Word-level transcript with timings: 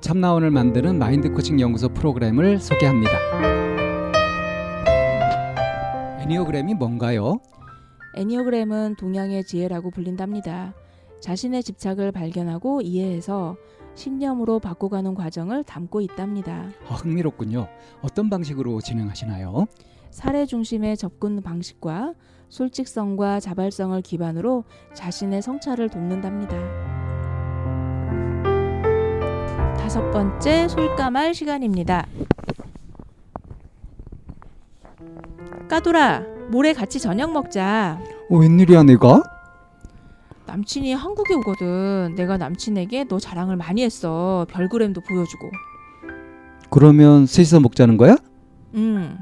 참나원을 0.00 0.50
만드는 0.50 0.98
마인드 0.98 1.30
코칭 1.32 1.60
연구소 1.60 1.90
프로그램을 1.90 2.58
소개합니다. 2.58 3.12
애니어그램이 6.22 6.74
뭔가요? 6.74 7.40
애니어그램은 8.14 8.96
동양의 8.96 9.44
지혜라고 9.44 9.90
불린답니다. 9.90 10.74
자신의 11.20 11.62
집착을 11.62 12.12
발견하고 12.12 12.80
이해해서 12.80 13.56
신념으로 13.94 14.58
바꿔가는 14.58 15.14
과정을 15.14 15.64
담고 15.64 16.00
있답니다. 16.00 16.70
아, 16.88 16.94
흥미롭군요. 16.94 17.68
어떤 18.00 18.30
방식으로 18.30 18.80
진행하시나요? 18.80 19.66
사례 20.10 20.46
중심의 20.46 20.96
접근 20.96 21.42
방식과 21.42 22.14
솔직성과 22.48 23.40
자발성을 23.40 24.00
기반으로 24.02 24.64
자신의 24.94 25.42
성찰을 25.42 25.88
돕는답니다. 25.88 26.99
다섯 29.90 30.08
번째 30.12 30.68
솔까말 30.68 31.34
시간입니다. 31.34 32.06
까돌아, 35.68 36.22
모레 36.52 36.74
같이 36.74 37.00
저녁 37.00 37.32
먹자. 37.32 38.00
어, 38.30 38.36
웬일이야 38.36 38.84
내가? 38.84 39.20
남친이 40.46 40.92
한국에 40.92 41.34
오거든. 41.34 42.14
내가 42.14 42.36
남친에게 42.36 43.08
너 43.08 43.18
자랑을 43.18 43.56
많이 43.56 43.82
했어. 43.82 44.46
별그램도 44.48 45.00
보여주고. 45.00 45.50
그러면 46.70 47.26
셋이서 47.26 47.58
먹자는 47.58 47.96
거야? 47.96 48.16
음. 48.74 49.18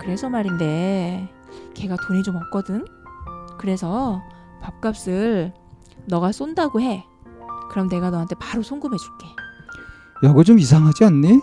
그래서 0.00 0.28
말인데 0.28 1.28
걔가 1.74 1.94
돈이 2.04 2.24
좀 2.24 2.34
없거든. 2.34 2.84
그래서 3.58 4.24
밥값을 4.60 5.52
너가 6.06 6.32
쏜다고 6.32 6.80
해. 6.80 7.06
그럼 7.70 7.88
내가 7.88 8.10
너한테 8.10 8.34
바로 8.40 8.64
송금해 8.64 8.96
줄게. 8.96 9.47
야, 10.24 10.28
그거 10.28 10.42
좀 10.42 10.58
이상하지 10.58 11.04
않니? 11.04 11.40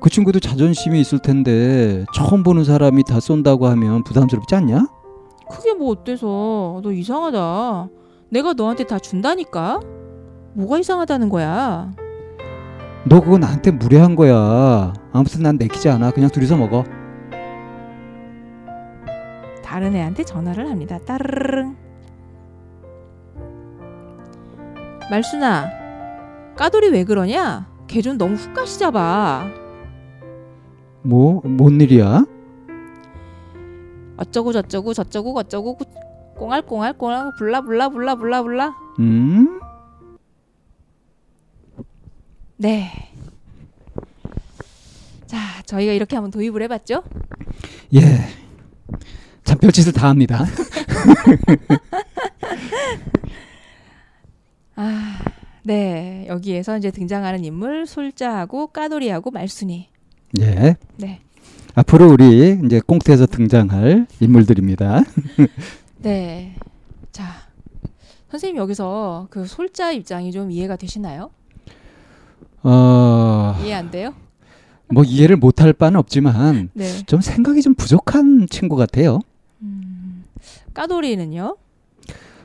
그 0.00 0.10
친구도 0.10 0.40
자존심이 0.40 1.00
있을 1.00 1.18
텐데 1.20 2.04
처음 2.14 2.42
보는 2.42 2.64
사람이 2.64 3.04
다 3.04 3.20
쏜다고 3.20 3.66
하면 3.68 4.02
부담스럽지 4.04 4.54
않냐? 4.56 4.86
그게 5.48 5.72
뭐 5.74 5.90
어때서? 5.90 6.80
너 6.82 6.92
이상하다. 6.92 7.88
내가 8.30 8.52
너한테 8.52 8.84
다 8.84 8.98
준다니까. 8.98 9.80
뭐가 10.54 10.78
이상하다는 10.78 11.28
거야? 11.28 11.92
너 13.06 13.20
그거 13.20 13.38
나한테 13.38 13.70
무례한 13.70 14.16
거야. 14.16 14.92
아무튼 15.12 15.42
난 15.42 15.56
내키지 15.56 15.88
않아. 15.88 16.10
그냥 16.10 16.30
둘이서 16.30 16.56
먹어. 16.56 16.84
다른 19.62 19.94
애한테 19.94 20.24
전화를 20.24 20.68
합니다. 20.68 20.98
따르릉. 20.98 21.76
말순아, 25.10 25.66
까돌이 26.56 26.88
왜 26.90 27.04
그러냐? 27.04 27.73
걔좀 27.94 28.18
너무 28.18 28.34
훅 28.34 28.52
가시 28.54 28.80
잡아. 28.80 29.48
뭐, 31.02 31.40
뭔 31.44 31.80
일이야? 31.80 32.26
어쩌고 34.16 34.52
저쩌고 34.52 34.94
저쩌고 34.94 35.38
어쩌고 35.38 35.78
꽁알꽁알 36.36 36.98
꽁알 36.98 37.30
불라 37.38 37.60
불라 37.60 37.90
불라 37.90 38.16
불라 38.16 38.42
불라. 38.42 38.74
음? 38.98 39.60
네. 42.56 42.90
자, 45.26 45.62
저희가 45.64 45.92
이렇게 45.92 46.16
한번 46.16 46.32
도입을 46.32 46.62
해봤죠? 46.62 47.04
예. 47.94 48.00
참 49.44 49.56
별짓을 49.58 49.92
다 49.92 50.08
합니다. 50.08 50.44
아, 54.74 55.20
네. 55.64 56.26
여기에서 56.28 56.76
이제 56.76 56.90
등장하는 56.90 57.44
인물 57.44 57.86
솔자하고 57.86 58.68
까돌이하고 58.68 59.30
말순이. 59.30 59.88
예. 60.40 60.76
네. 60.96 61.20
앞으로 61.74 62.10
우리 62.10 62.58
이제 62.64 62.80
꽁트에서 62.80 63.26
등장할 63.26 64.06
인물들입니다. 64.20 65.02
네. 66.02 66.54
자, 67.12 67.24
선생님 68.30 68.58
여기서 68.58 69.26
그 69.30 69.46
솔자 69.46 69.92
입장이 69.92 70.32
좀 70.32 70.50
이해가 70.50 70.76
되시나요? 70.76 71.30
어, 72.62 73.58
이해 73.62 73.74
안 73.74 73.90
돼요? 73.90 74.14
뭐 74.88 75.02
이해를 75.02 75.36
못할 75.36 75.72
바는 75.72 75.98
없지만 75.98 76.70
네. 76.74 76.84
좀 77.06 77.20
생각이 77.20 77.62
좀 77.62 77.74
부족한 77.74 78.46
친구 78.50 78.76
같아요. 78.76 79.20
음, 79.62 80.24
까돌이는요? 80.74 81.56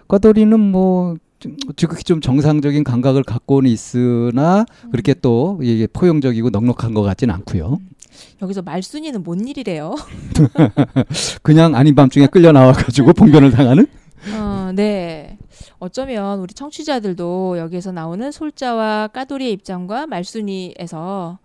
꽈돌이는 0.07 0.59
뭐 0.59 1.15
좀- 1.15 1.28
지극히 1.75 2.03
좀 2.03 2.21
정상적인 2.21 2.83
감각을 2.83 3.23
갖고는 3.23 3.69
있으나 3.69 4.65
그렇게 4.91 5.13
또 5.13 5.59
이게 5.61 5.87
포용적이고 5.87 6.49
넉넉한 6.49 6.93
것 6.93 7.01
같진 7.01 7.31
않고요. 7.31 7.79
여기서 8.41 8.61
말순이는 8.61 9.23
뭔 9.23 9.47
일이래요? 9.47 9.95
그냥 11.41 11.75
아닌 11.75 11.95
밤중에 11.95 12.27
끌려 12.27 12.51
나와가지고 12.51 13.13
봉변을 13.13 13.51
당하는? 13.51 13.87
어, 14.35 14.71
네. 14.75 15.37
어쩌면 15.79 16.39
우리 16.39 16.53
청취자들도 16.53 17.57
여기에서 17.57 17.91
나오는 17.91 18.31
솔자와 18.31 19.07
까돌이의 19.09 19.53
입장과 19.53 20.07
말순이에서 20.07 21.39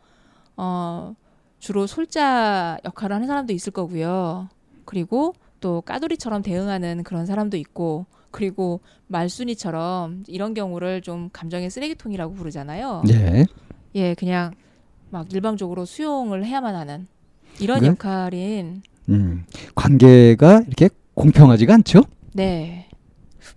어, 0.56 1.14
주로 1.58 1.86
솔자 1.86 2.78
역할을 2.84 3.14
하는 3.14 3.26
사람도 3.26 3.52
있을 3.52 3.72
거고요. 3.72 4.48
그리고 4.84 5.34
또 5.60 5.80
까돌이처럼 5.82 6.42
대응하는 6.42 7.04
그런 7.04 7.26
사람도 7.26 7.56
있고 7.56 8.06
그리고 8.34 8.80
말순이처럼 9.06 10.24
이런 10.26 10.54
경우를 10.54 11.02
좀 11.02 11.30
감정의 11.32 11.70
쓰레기통이라고 11.70 12.34
부르잖아요. 12.34 13.04
네. 13.06 13.46
예, 13.94 14.14
그냥 14.14 14.50
막 15.10 15.32
일방적으로 15.32 15.84
수용을 15.84 16.44
해야만 16.44 16.74
하는 16.74 17.06
이런 17.60 17.82
네. 17.82 17.86
역할인 17.86 18.82
음, 19.08 19.44
관계가 19.76 20.62
이렇게 20.66 20.88
공평하지가 21.14 21.74
않죠? 21.74 22.02
네. 22.32 22.88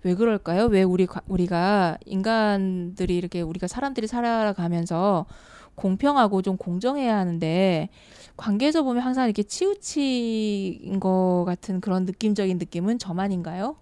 왜 0.03 0.13
그럴까요? 0.13 0.65
왜 0.65 0.83
우리 0.83 1.07
과- 1.07 1.24
우리가 1.27 1.97
인간들이 2.06 3.18
이렇게 3.18 3.41
우리가 3.41 3.65
사람들이 3.65 4.06
살아가면서 4.06 5.25
공평하고 5.74 6.44
좀 6.44 6.56
공정해야 6.56 7.18
하는데 7.18 7.89
관계에서 8.35 8.83
보면 8.83 9.01
항상 9.01 9.25
이렇게 9.25 9.41
치우친 9.41 11.00
것 11.00 11.45
같은 11.47 11.81
그런 11.81 12.06
느낌적인 12.06 12.59
느낌은 12.59 13.00
저만인가요? 13.00 13.75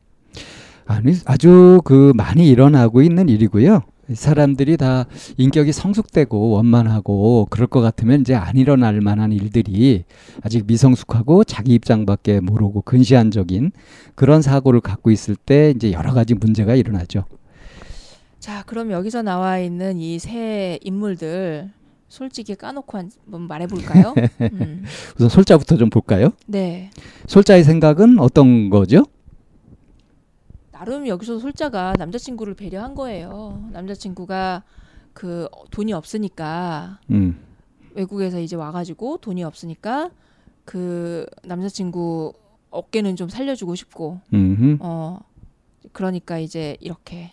아니 0.86 1.14
아주 1.26 1.82
그 1.84 2.14
많이 2.16 2.48
일어나고 2.48 3.02
있는 3.02 3.30
일이고요. 3.30 3.82
사람들이 4.14 4.78
다 4.78 5.06
인격이 5.38 5.72
성숙되고 5.72 6.52
원만하고 6.52 7.48
그럴 7.50 7.66
것 7.66 7.82
같으면 7.82 8.22
이제 8.22 8.36
안 8.36 8.56
일어날 8.56 9.02
만한 9.02 9.32
일들이 9.32 10.04
아직 10.44 10.68
미성숙하고 10.68 11.44
자기 11.44 11.74
입장밖에 11.74 12.40
모르고 12.40 12.82
근시안적인 12.84 13.72
그런 14.14 14.44
사고를 14.44 14.80
갖고 14.82 15.10
있을 15.10 15.36
때 15.36 15.74
이제 15.76 15.92
여러 15.92 16.14
가지 16.14 16.36
문제가 16.36 16.76
일어나죠. 16.76 17.26
자, 18.40 18.62
그럼 18.68 18.92
여기서 18.92 19.24
나와 19.24 19.58
있는 19.58 20.00
이 20.00 20.20
세 20.20 20.78
인물들 20.84 21.72
솔직히 22.08 22.54
까놓고 22.56 22.98
한번 23.00 23.48
말해볼까요? 23.48 24.14
음. 24.54 24.84
우선 25.16 25.30
솔자부터 25.30 25.78
좀 25.78 25.90
볼까요? 25.90 26.30
네. 26.46 26.92
솔자의 27.26 27.64
생각은 27.64 28.20
어떤 28.20 28.70
거죠? 28.70 29.04
나름 30.78 31.08
여기서 31.08 31.40
솔자가 31.40 31.94
남자친구를 31.98 32.54
배려한 32.54 32.96
거예요. 32.96 33.64
남자친구가 33.72 34.64
그 35.14 35.48
돈이 35.72 35.94
없으니까 35.94 37.00
음. 37.12 37.40
외국에서 37.94 38.42
이제 38.42 38.58
와가지고 38.58 39.20
돈이 39.20 39.46
없으니까 39.46 40.10
그 40.66 41.26
남자친구 41.46 42.34
어깨는 42.72 43.16
좀 43.16 43.30
살려주고 43.30 43.76
싶고 43.76 44.20
음흠. 44.34 44.80
어 44.82 45.20
그러니까 45.94 46.40
이제 46.40 46.76
이렇게 46.82 47.32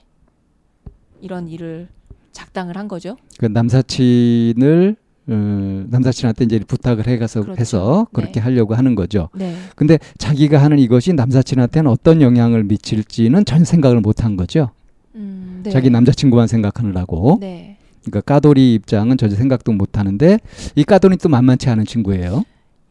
이런 1.21 1.49
일을 1.49 1.89
작당을 2.31 2.77
한 2.77 2.87
거죠. 2.87 3.17
그 3.39 3.47
남사친을 3.47 4.95
어, 5.29 5.85
남사친한테 5.89 6.45
이제 6.45 6.59
부탁을 6.59 7.07
해가서 7.07 7.43
그렇죠. 7.43 7.61
해서 7.61 8.07
그렇게 8.13 8.35
네. 8.35 8.41
하려고 8.41 8.75
하는 8.75 8.95
거죠. 8.95 9.29
네. 9.35 9.55
근데 9.77 9.99
자기가 10.19 10.59
하는 10.63 10.79
이것이 10.79 11.13
남사친한테는 11.13 11.91
어떤 11.91 12.21
영향을 12.23 12.65
미칠지는 12.65 13.45
전혀 13.45 13.65
생각을 13.65 14.01
못 14.01 14.25
한 14.25 14.37
거죠. 14.37 14.71
음, 15.15 15.61
네. 15.63 15.71
자기 15.71 15.91
남자친구만 15.91 16.47
생각하느라고. 16.49 17.39
네. 17.41 17.77
그러니까 18.05 18.21
까돌이 18.23 18.75
입장은 18.75 19.17
전혀 19.17 19.37
생각도 19.37 19.73
못 19.73 19.97
하는데 19.97 20.39
이 20.75 20.83
까돌이 20.85 21.19
또 21.19 21.29
만만치 21.29 21.71
않은 21.71 21.85
친구예요. 21.87 22.45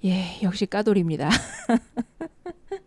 예, 0.05 0.23
역시 0.41 0.65
까돌입니다. 0.65 1.29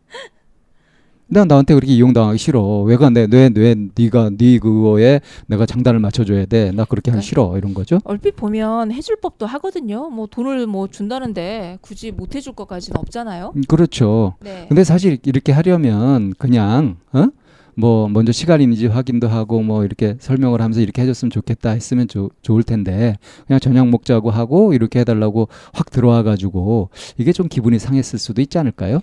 나 1.35 1.45
나한테 1.45 1.75
그렇게 1.75 1.93
이용당하기 1.93 2.39
싫어. 2.39 2.83
왜가 2.83 3.11
내왜 3.11 3.51
왜 3.57 3.75
네가 3.99 4.31
네 4.39 4.61
그거에 4.61 5.21
내가 5.49 5.67
장단을 5.67 5.99
맞춰줘야 5.99 6.47
돼. 6.47 6.71
나 6.71 6.85
그렇게 6.85 7.11
하기 7.11 7.17
그러니까. 7.17 7.21
싫어. 7.23 7.59
이런 7.59 7.75
거죠. 7.75 7.99
얼핏 8.05 8.37
보면 8.37 8.93
해줄 8.93 9.17
법도 9.17 9.45
하거든요. 9.45 10.11
뭐 10.11 10.29
돈을 10.29 10.69
뭐 10.69 10.87
준다는데 10.87 11.79
굳이 11.81 12.13
못 12.13 12.37
해줄 12.37 12.53
것까지는 12.55 12.99
없잖아요. 13.01 13.53
음, 13.57 13.63
그렇죠. 13.67 14.35
네. 14.41 14.67
근데 14.69 14.85
사실 14.85 15.19
이렇게 15.25 15.51
하려면 15.51 16.35
그냥 16.39 16.99
어? 17.13 17.27
뭐 17.77 18.09
먼저 18.09 18.31
시간인지 18.31 18.87
확인도 18.87 19.27
하고 19.27 19.61
뭐 19.61 19.85
이렇게 19.85 20.17
설명을 20.21 20.61
하면서 20.63 20.81
이렇게 20.81 21.03
해줬으면 21.03 21.31
좋겠다 21.31 21.71
했으면 21.71 22.07
좋 22.07 22.31
좋을 22.43 22.63
텐데 22.63 23.17
그냥 23.49 23.59
저녁 23.59 23.89
먹자고 23.89 24.31
하고 24.31 24.73
이렇게 24.73 25.01
해달라고 25.01 25.49
확 25.73 25.91
들어와 25.91 26.23
가지고 26.23 26.91
이게 27.19 27.33
좀 27.33 27.49
기분이 27.49 27.81
상했을 27.81 28.21
수도 28.21 28.41
있지 28.41 28.57
않을까요? 28.59 29.01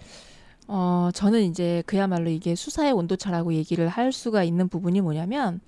어, 0.73 1.09
저는 1.13 1.41
이제 1.41 1.83
그야말로 1.85 2.29
이게 2.29 2.56
수사의 2.56 2.94
온도차라고 2.94 3.53
얘기를 3.53 3.89
할 3.89 4.13
수가 4.13 4.45
있는 4.45 4.69
부분이 4.69 5.01
뭐냐면 5.01 5.59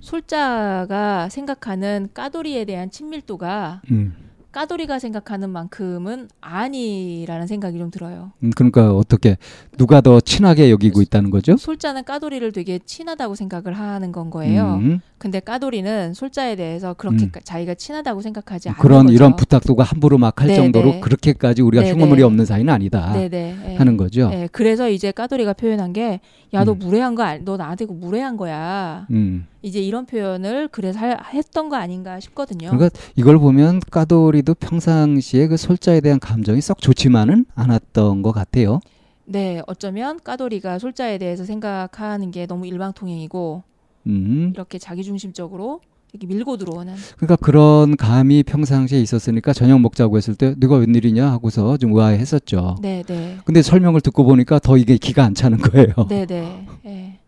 솔자가 0.00 1.30
생각하는 1.30 2.10
까돌이에 2.12 2.66
대한 2.66 2.90
친밀도가 2.90 3.80
음. 3.90 4.14
까돌이가 4.52 4.98
생각하는 4.98 5.48
만큼은 5.48 6.28
아니라는 6.42 7.46
생각이 7.46 7.78
좀 7.78 7.90
들어요. 7.90 8.32
음, 8.42 8.50
그러니까 8.54 8.92
어떻게 8.94 9.38
누가 9.78 10.02
더 10.02 10.20
친하게 10.20 10.70
여기고 10.70 11.00
있다는 11.00 11.30
거죠? 11.30 11.56
솔자는 11.56 12.04
까돌이를 12.04 12.52
되게 12.52 12.78
친하다고 12.78 13.34
생각을 13.34 13.72
하는 13.72 14.12
건 14.12 14.28
거예요. 14.28 14.74
음, 14.82 15.00
근데 15.16 15.40
까돌이는 15.40 16.12
솔자에 16.12 16.56
대해서 16.56 16.92
그렇게 16.92 17.24
음. 17.24 17.30
까- 17.32 17.40
자기가 17.42 17.74
친하다고 17.74 18.20
생각하지 18.20 18.68
않는 18.68 18.78
그런 18.78 19.06
거죠. 19.06 19.14
이런 19.14 19.36
부탁도가 19.36 19.84
함부로 19.84 20.18
막할 20.18 20.48
네, 20.48 20.54
정도로 20.56 20.84
네. 20.92 21.00
그렇게까지 21.00 21.62
우리가 21.62 21.84
네, 21.84 21.92
흉어물이 21.92 22.18
네. 22.20 22.24
없는 22.26 22.44
사이는 22.44 22.72
아니다 22.72 23.12
네네. 23.14 23.56
예. 23.70 23.76
하는 23.76 23.96
거죠. 23.96 24.28
예, 24.34 24.48
그래서 24.52 24.90
이제 24.90 25.12
까돌이가 25.12 25.54
표현한 25.54 25.94
게, 25.94 26.20
야, 26.52 26.64
너 26.64 26.72
음. 26.72 26.78
무례한 26.78 27.14
거, 27.14 27.22
알- 27.22 27.42
너 27.44 27.56
나한테 27.56 27.86
그 27.86 27.92
무례한 27.92 28.36
거야. 28.36 29.06
음. 29.10 29.46
이제 29.62 29.80
이런 29.80 30.06
표현을 30.06 30.68
그래서 30.72 30.98
할- 30.98 31.18
했던 31.32 31.68
거 31.68 31.76
아닌가 31.76 32.18
싶거든요. 32.20 32.70
그러니까 32.70 32.90
이걸 33.16 33.38
보면 33.38 33.80
까돌이도 33.90 34.54
평상시에 34.54 35.46
그 35.46 35.56
솔자에 35.56 36.00
대한 36.00 36.18
감정이 36.18 36.60
썩 36.60 36.80
좋지만은 36.80 37.46
않았던 37.54 38.22
것 38.22 38.32
같아요. 38.32 38.80
네, 39.24 39.62
어쩌면 39.68 40.18
까돌이가 40.22 40.78
솔자에 40.80 41.18
대해서 41.18 41.44
생각하는 41.44 42.32
게 42.32 42.46
너무 42.46 42.66
일방통행이고, 42.66 43.62
음. 44.08 44.50
이렇게 44.52 44.78
자기중심적으로 44.78 45.80
이렇게 46.12 46.26
밀고 46.26 46.56
들어오는. 46.56 46.92
그러니까 47.16 47.36
그런 47.36 47.96
감이 47.96 48.42
평상시에 48.42 49.00
있었으니까 49.00 49.52
저녁 49.52 49.80
먹자고 49.80 50.16
했을 50.16 50.34
때 50.34 50.54
네가 50.58 50.76
웬일이냐 50.76 51.30
하고서 51.30 51.76
좀 51.78 51.92
의아해했었죠. 51.92 52.78
네, 52.82 53.04
네. 53.06 53.38
근데 53.44 53.62
설명을 53.62 54.00
듣고 54.00 54.24
보니까 54.24 54.58
더 54.58 54.76
이게 54.76 54.96
기가 54.98 55.24
안 55.24 55.34
차는 55.34 55.58
거예요. 55.58 55.94
네, 56.08 56.26
네. 56.26 56.66
예. 56.84 57.18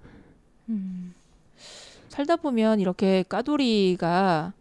음. 0.68 1.03
살다 2.14 2.36
보면 2.36 2.78
이렇게 2.78 3.24
까돌이가 3.28 4.52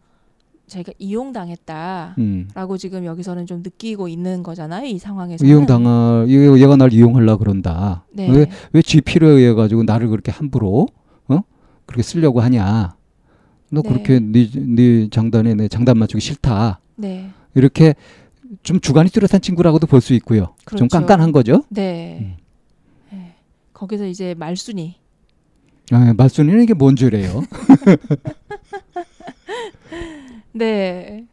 자기가 0.65 0.91
이용당했다. 0.97 2.15
음. 2.17 2.47
라고 2.55 2.77
지금 2.77 3.05
여기서는 3.05 3.45
좀 3.45 3.61
느끼고 3.61 4.07
있는 4.07 4.41
거잖아요. 4.41 4.87
이 4.87 4.97
상황에서. 4.97 5.45
이용 5.45 5.67
당할 5.67 6.27
얘- 6.29 6.61
얘가 6.61 6.75
날 6.77 6.91
이용하려 6.91 7.37
그런다. 7.37 8.05
네. 8.11 8.27
왜, 8.27 8.47
왜 8.71 8.81
GP로 8.81 9.27
의해 9.37 9.53
가지고 9.53 9.83
나를 9.83 10.07
그렇게 10.07 10.31
함부로 10.31 10.87
어 11.27 11.41
그렇게 11.85 12.01
쓰려고 12.01 12.39
하냐? 12.41 12.95
너 13.69 13.81
네. 13.83 13.89
그렇게 13.89 14.19
네, 14.19 14.49
네 14.55 15.09
장단에 15.11 15.53
내 15.53 15.67
장단 15.67 15.99
맞추기 15.99 16.21
싫다. 16.21 16.79
네. 16.95 17.29
이렇게 17.53 17.93
좀 18.63 18.79
주관이 18.79 19.11
뚜렷한 19.11 19.41
친구라고도 19.41 19.85
볼 19.85 20.01
수 20.01 20.15
있고요. 20.15 20.55
좀 20.69 20.87
그렇죠. 20.87 20.87
깐깐한 20.87 21.31
거죠. 21.31 21.63
네. 21.69 22.37
네. 23.11 23.35
거기서 23.73 24.07
이제 24.07 24.33
말순이. 24.39 24.95
아, 25.91 26.13
말순이는 26.15 26.63
이게 26.63 26.73
뭔 26.73 26.95
줄이에요? 26.95 27.43
네. 30.53 31.25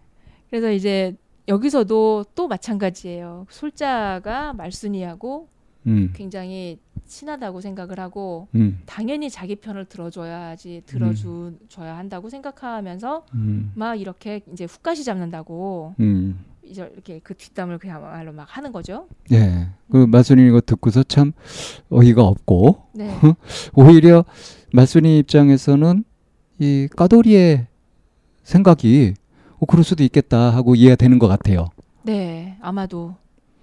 그래서 0.49 0.73
이제 0.73 1.15
여기서도 1.49 2.27
또 2.35 2.49
마찬가지예요. 2.49 3.47
솔자가 3.49 4.53
말순이하고 4.55 5.49
음, 5.87 6.13
굉장히 6.15 6.79
친하다고 7.07 7.61
생각을 7.61 7.99
하고 7.99 8.49
음, 8.55 8.81
당연히 8.87 9.31
자기 9.31 9.57
편을 9.57 9.87
들어줘야지 9.87 10.83
들어줘야 10.87 11.97
한다고 11.97 12.29
생각하면서 12.29 13.27
음, 13.35 13.73
막 13.75 14.01
이렇게 14.01 14.43
이제 14.53 14.65
훅가시 14.65 15.05
잡는다고 15.05 15.95
음. 16.01 16.45
이제 16.65 16.89
이렇게 16.93 17.21
그 17.23 17.35
뒷담을 17.35 17.79
그야말로 17.79 18.33
막 18.33 18.47
하는 18.49 18.73
거죠. 18.73 19.07
예. 19.33 19.69
그 19.91 20.07
말순이 20.07 20.47
이거 20.47 20.61
듣고서 20.61 21.03
참 21.03 21.33
어이가 21.91 22.23
없고 22.23 22.83
네. 22.95 23.17
오히려 23.75 24.25
말순이 24.73 25.19
입장에서는 25.19 26.05
이 26.59 26.89
까돌이의 26.95 27.67
생각이 28.45 29.15
어, 29.59 29.67
그럴 29.67 29.85
수도 29.85 30.03
있겠다 30.05 30.51
하고 30.51 30.75
이해가 30.75 30.97
되는 30.97 31.19
것 31.19 31.29
같아요. 31.29 31.67
네. 32.03 32.57
아마도 32.61 33.15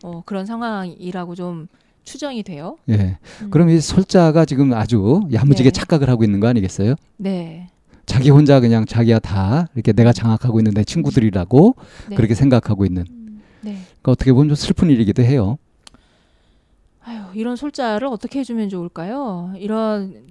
어, 0.03 0.21
그런 0.25 0.45
상황이라고 0.45 1.35
좀 1.35 1.67
추정이 2.03 2.43
돼요. 2.43 2.77
예. 2.89 3.17
음. 3.41 3.49
그럼 3.49 3.69
이 3.69 3.79
설자가 3.79 4.45
지금 4.45 4.73
아주 4.73 5.21
야무지게 5.31 5.69
네. 5.69 5.71
착각을 5.71 6.09
하고 6.09 6.23
있는 6.23 6.39
거 6.39 6.47
아니겠어요? 6.47 6.95
네. 7.17 7.69
자기 8.07 8.31
혼자 8.31 8.59
그냥 8.59 8.85
자기야 8.85 9.19
다 9.19 9.67
이렇게 9.75 9.93
내가 9.93 10.11
장악하고 10.11 10.59
있는 10.59 10.73
내 10.73 10.83
친구들이라고 10.83 11.75
네. 12.09 12.15
그렇게 12.15 12.33
생각하고 12.33 12.85
있는. 12.85 13.05
음, 13.07 13.43
네. 13.61 13.73
그러니까 13.73 14.11
어떻게 14.13 14.33
보면 14.33 14.47
좀 14.47 14.55
슬픈 14.55 14.89
일이기도 14.89 15.21
해요. 15.21 15.59
아유, 17.03 17.21
이런 17.35 17.55
솔자를 17.55 18.07
어떻게 18.07 18.39
해주면 18.39 18.69
좋을까요? 18.69 19.53
이런 19.57 20.25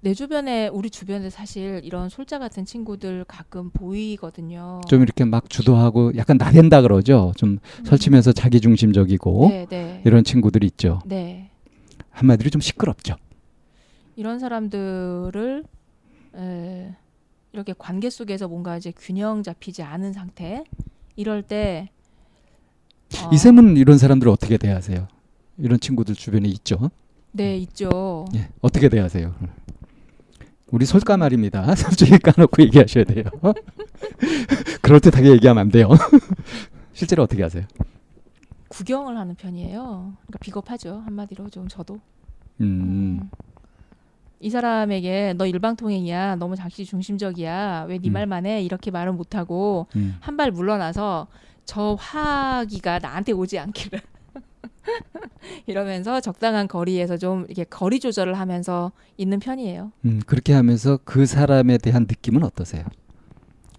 내 0.00 0.14
주변에 0.14 0.68
우리 0.68 0.90
주변에 0.90 1.28
사실 1.28 1.80
이런 1.84 2.08
솔자 2.08 2.38
같은 2.38 2.64
친구들 2.64 3.24
가끔 3.28 3.70
보이거든요. 3.70 4.80
좀 4.88 5.02
이렇게 5.02 5.24
막 5.24 5.50
주도하고 5.50 6.12
약간 6.16 6.38
나댄다 6.38 6.82
그러죠. 6.82 7.32
좀 7.36 7.58
음. 7.78 7.84
설치면서 7.84 8.32
자기 8.32 8.60
중심적이고 8.60 9.48
네, 9.50 9.66
네. 9.68 10.02
이런 10.06 10.24
친구들이 10.24 10.66
있죠. 10.66 11.00
네. 11.04 11.50
한마디로 12.10 12.48
좀 12.48 12.60
시끄럽죠. 12.60 13.16
이런 14.16 14.38
사람들을 14.38 15.64
에, 16.36 16.94
이렇게 17.52 17.74
관계 17.76 18.10
속에서 18.10 18.48
뭔가 18.48 18.76
이제 18.76 18.92
균형 18.96 19.42
잡히지 19.42 19.82
않은 19.82 20.12
상태 20.12 20.64
이럴 21.16 21.42
때 21.42 21.90
어, 23.16 23.30
이샘은 23.32 23.76
이런 23.76 23.98
사람들을 23.98 24.30
어떻게 24.30 24.58
대하세요? 24.58 25.08
이런 25.58 25.80
친구들 25.80 26.14
주변에 26.14 26.48
있죠. 26.48 26.90
네 27.32 27.56
있죠. 27.58 28.26
예, 28.34 28.48
어떻게 28.60 28.88
대하세요? 28.88 29.34
우리 30.70 30.84
솔까 30.84 31.16
말입니다. 31.16 31.74
솔직히 31.76 32.18
까놓고 32.18 32.62
얘기하셔야 32.64 33.04
돼요. 33.04 33.24
그럴듯하게 34.82 35.30
얘기하면 35.32 35.62
안 35.62 35.68
돼요. 35.70 35.88
실제로 36.92 37.22
어떻게 37.22 37.42
하세요? 37.42 37.64
구경을 38.68 39.16
하는 39.16 39.34
편이에요. 39.34 39.80
그러니까 40.26 40.38
비겁하죠 40.40 41.02
한마디로 41.06 41.48
좀 41.48 41.68
저도. 41.68 42.00
음, 42.60 42.66
음. 42.66 43.30
이 44.40 44.50
사람에게 44.50 45.34
너 45.36 45.46
일방통행이야. 45.46 46.36
너무 46.36 46.54
자기 46.54 46.84
중심적이야. 46.84 47.86
왜네 47.88 48.08
음. 48.08 48.12
말만 48.12 48.46
해? 48.46 48.62
이렇게 48.62 48.90
말을 48.90 49.12
못 49.12 49.34
하고 49.34 49.86
음. 49.96 50.16
한발 50.20 50.50
물러나서 50.50 51.26
저 51.64 51.96
화기가 51.98 53.00
나한테 53.00 53.32
오지 53.32 53.58
않기를 53.58 54.00
이러면서 55.66 56.20
적당한 56.20 56.68
거리에서 56.68 57.16
좀 57.16 57.44
이렇게 57.48 57.64
거리 57.64 58.00
조절을 58.00 58.38
하면서 58.38 58.92
있는 59.16 59.40
편이에요. 59.40 59.92
음, 60.04 60.20
그렇게 60.26 60.54
하면서 60.54 60.98
그 61.04 61.26
사람에 61.26 61.78
대한 61.78 62.02
느낌은 62.08 62.44
어떠세요? 62.44 62.84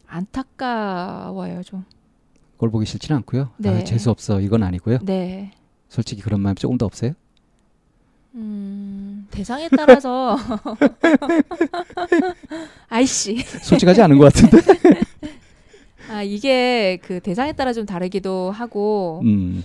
안타까워요 0.08 1.64
좀. 1.64 1.86
꼴 2.58 2.70
보기 2.70 2.86
싫지는 2.86 3.18
않고요. 3.20 3.52
네. 3.58 3.70
아, 3.70 3.84
재수 3.84 4.12
없어 4.12 4.42
이건 4.42 4.64
아니고요. 4.64 5.00
네. 5.04 5.52
솔직히 5.88 6.22
그런 6.22 6.42
마음 6.42 6.56
조금 6.56 6.78
더 6.78 6.86
없어요? 6.86 7.14
음, 8.36 9.28
대상에 9.32 9.68
따라서 9.76 10.38
아이씨. 12.90 13.38
솔직하지 13.40 14.02
않은 14.04 14.18
것 14.18 14.32
같은데. 14.34 14.58
아, 16.10 16.24
이게 16.24 16.98
그 17.04 17.20
대상에 17.20 17.54
따라 17.54 17.74
좀 17.74 17.86
다르기도 17.86 18.50
하고 18.52 19.22
음, 19.24 19.64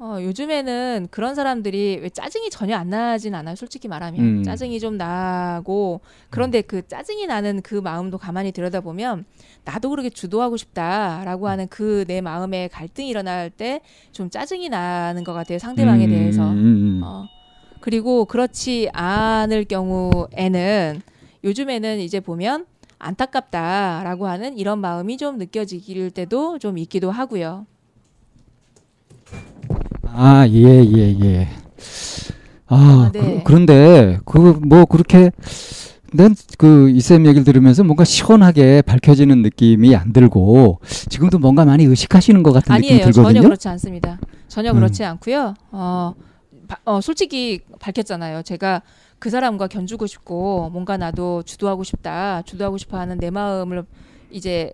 어, 0.00 0.18
요즘에는 0.20 1.06
그런 1.10 1.36
사람들이 1.36 2.00
왜 2.02 2.08
짜증이 2.08 2.50
전혀 2.50 2.76
안 2.76 2.90
나진 2.90 3.34
않아요. 3.34 3.54
솔직히 3.54 3.86
말하면 3.86 4.20
음. 4.20 4.42
짜증이 4.42 4.80
좀 4.80 4.96
나고 4.96 6.00
그런데 6.30 6.62
그 6.62 6.86
짜증이 6.86 7.26
나는 7.26 7.62
그 7.62 7.76
마음도 7.76 8.18
가만히 8.18 8.50
들여다보면 8.50 9.24
나도 9.64 9.90
그렇게 9.90 10.10
주도하고 10.10 10.56
싶다라고 10.56 11.48
하는 11.48 11.68
그 11.68 12.04
내 12.08 12.20
마음의 12.20 12.70
갈등이 12.70 13.08
일어날 13.08 13.50
때 13.50 13.80
좀 14.12 14.30
짜증이 14.30 14.68
나는 14.68 15.22
것 15.24 15.32
같아요. 15.32 15.58
상대방에 15.58 16.06
음, 16.06 16.10
대해서. 16.10 16.42
음, 16.50 16.56
음. 16.56 17.00
어, 17.04 17.26
그리고 17.88 18.24
그렇지 18.24 18.88
않을 18.94 19.66
경우에는 19.66 21.02
요즘에는 21.44 21.98
이제 22.00 22.18
보면 22.18 22.64
안타깝다라고 22.98 24.26
하는 24.26 24.56
이런 24.56 24.78
마음이 24.78 25.18
좀 25.18 25.36
느껴질 25.36 26.10
때도 26.10 26.58
좀 26.58 26.78
있기도 26.78 27.10
하고요. 27.10 27.66
아, 30.04 30.46
예, 30.48 30.82
예, 30.82 31.18
예. 31.20 31.48
아, 32.68 33.10
아, 33.10 33.10
네. 33.12 33.42
그, 33.44 33.52
런데 33.52 34.18
그 34.24 34.58
뭐 34.64 34.86
그렇게 34.86 35.30
난그 36.14 36.88
이쌤 36.88 37.26
얘기를 37.26 37.44
들으면서 37.44 37.84
뭔가 37.84 38.04
시원하게 38.04 38.80
밝혀지는 38.80 39.42
느낌이 39.42 39.94
안 39.94 40.14
들고 40.14 40.80
지금도 41.10 41.38
뭔가 41.38 41.66
많이 41.66 41.84
의식하시는 41.84 42.42
것 42.42 42.52
같은 42.54 42.74
느낌이 42.76 42.92
아니에요. 42.92 43.04
들거든요. 43.10 43.24
전혀 43.28 43.42
그렇지 43.42 43.68
않습니다. 43.68 44.18
전혀 44.48 44.70
음. 44.70 44.76
그렇지 44.76 45.04
않고요. 45.04 45.52
어, 45.72 46.14
바- 46.16 46.33
어, 46.84 47.00
솔직히 47.00 47.60
밝혔잖아요. 47.80 48.42
제가 48.42 48.82
그 49.18 49.30
사람과 49.30 49.66
견주고 49.68 50.06
싶고 50.06 50.70
뭔가 50.70 50.96
나도 50.96 51.42
주도하고 51.44 51.84
싶다. 51.84 52.42
주도하고 52.42 52.78
싶어 52.78 52.98
하는 52.98 53.18
내 53.18 53.30
마음을 53.30 53.84
이제 54.30 54.72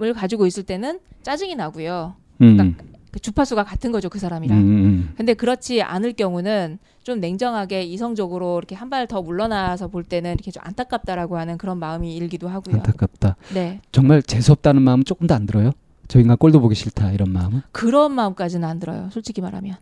을 0.00 0.14
가지고 0.14 0.46
있을 0.46 0.62
때는 0.62 1.00
짜증이 1.22 1.56
나고요. 1.56 2.14
음, 2.40 2.76
그 3.10 3.18
주파수가 3.20 3.64
같은 3.64 3.90
거죠. 3.92 4.08
그 4.08 4.18
음, 4.18 4.20
사람이랑. 4.20 4.58
음, 4.58 5.14
근데 5.16 5.34
그렇지 5.34 5.82
않을 5.82 6.12
경우는 6.12 6.78
좀 7.02 7.18
냉정하게 7.20 7.82
이성적으로 7.82 8.58
이렇게 8.58 8.74
한 8.76 8.88
발 8.90 9.06
더 9.08 9.20
물러나서 9.22 9.88
볼 9.88 10.04
때는 10.04 10.34
이렇게 10.34 10.50
좀 10.52 10.62
안타깝다라고 10.64 11.36
하는 11.36 11.58
그런 11.58 11.78
마음이 11.78 12.14
일기도 12.14 12.48
하고요. 12.48 12.76
안타깝다. 12.76 13.36
네. 13.52 13.80
정말 13.90 14.22
재수 14.22 14.52
없다는 14.52 14.82
마음은 14.82 15.04
조금 15.04 15.26
도 15.26 15.34
안 15.34 15.46
들어요. 15.46 15.72
저 16.08 16.20
인간 16.20 16.36
꼴도 16.36 16.60
보기 16.60 16.74
싫다 16.76 17.10
이런 17.12 17.30
마음은. 17.32 17.62
그런 17.72 18.12
마음까지는 18.12 18.66
안 18.68 18.78
들어요. 18.78 19.08
솔직히 19.10 19.40
말하면. 19.40 19.76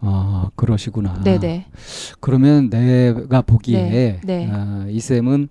아, 0.00 0.50
그러시구나. 0.56 1.20
네네. 1.22 1.66
그러면 2.20 2.70
내가 2.70 3.42
보기에 3.42 3.82
네, 3.90 4.20
네. 4.24 4.48
아, 4.50 4.86
이 4.88 4.98
쌤은 5.00 5.48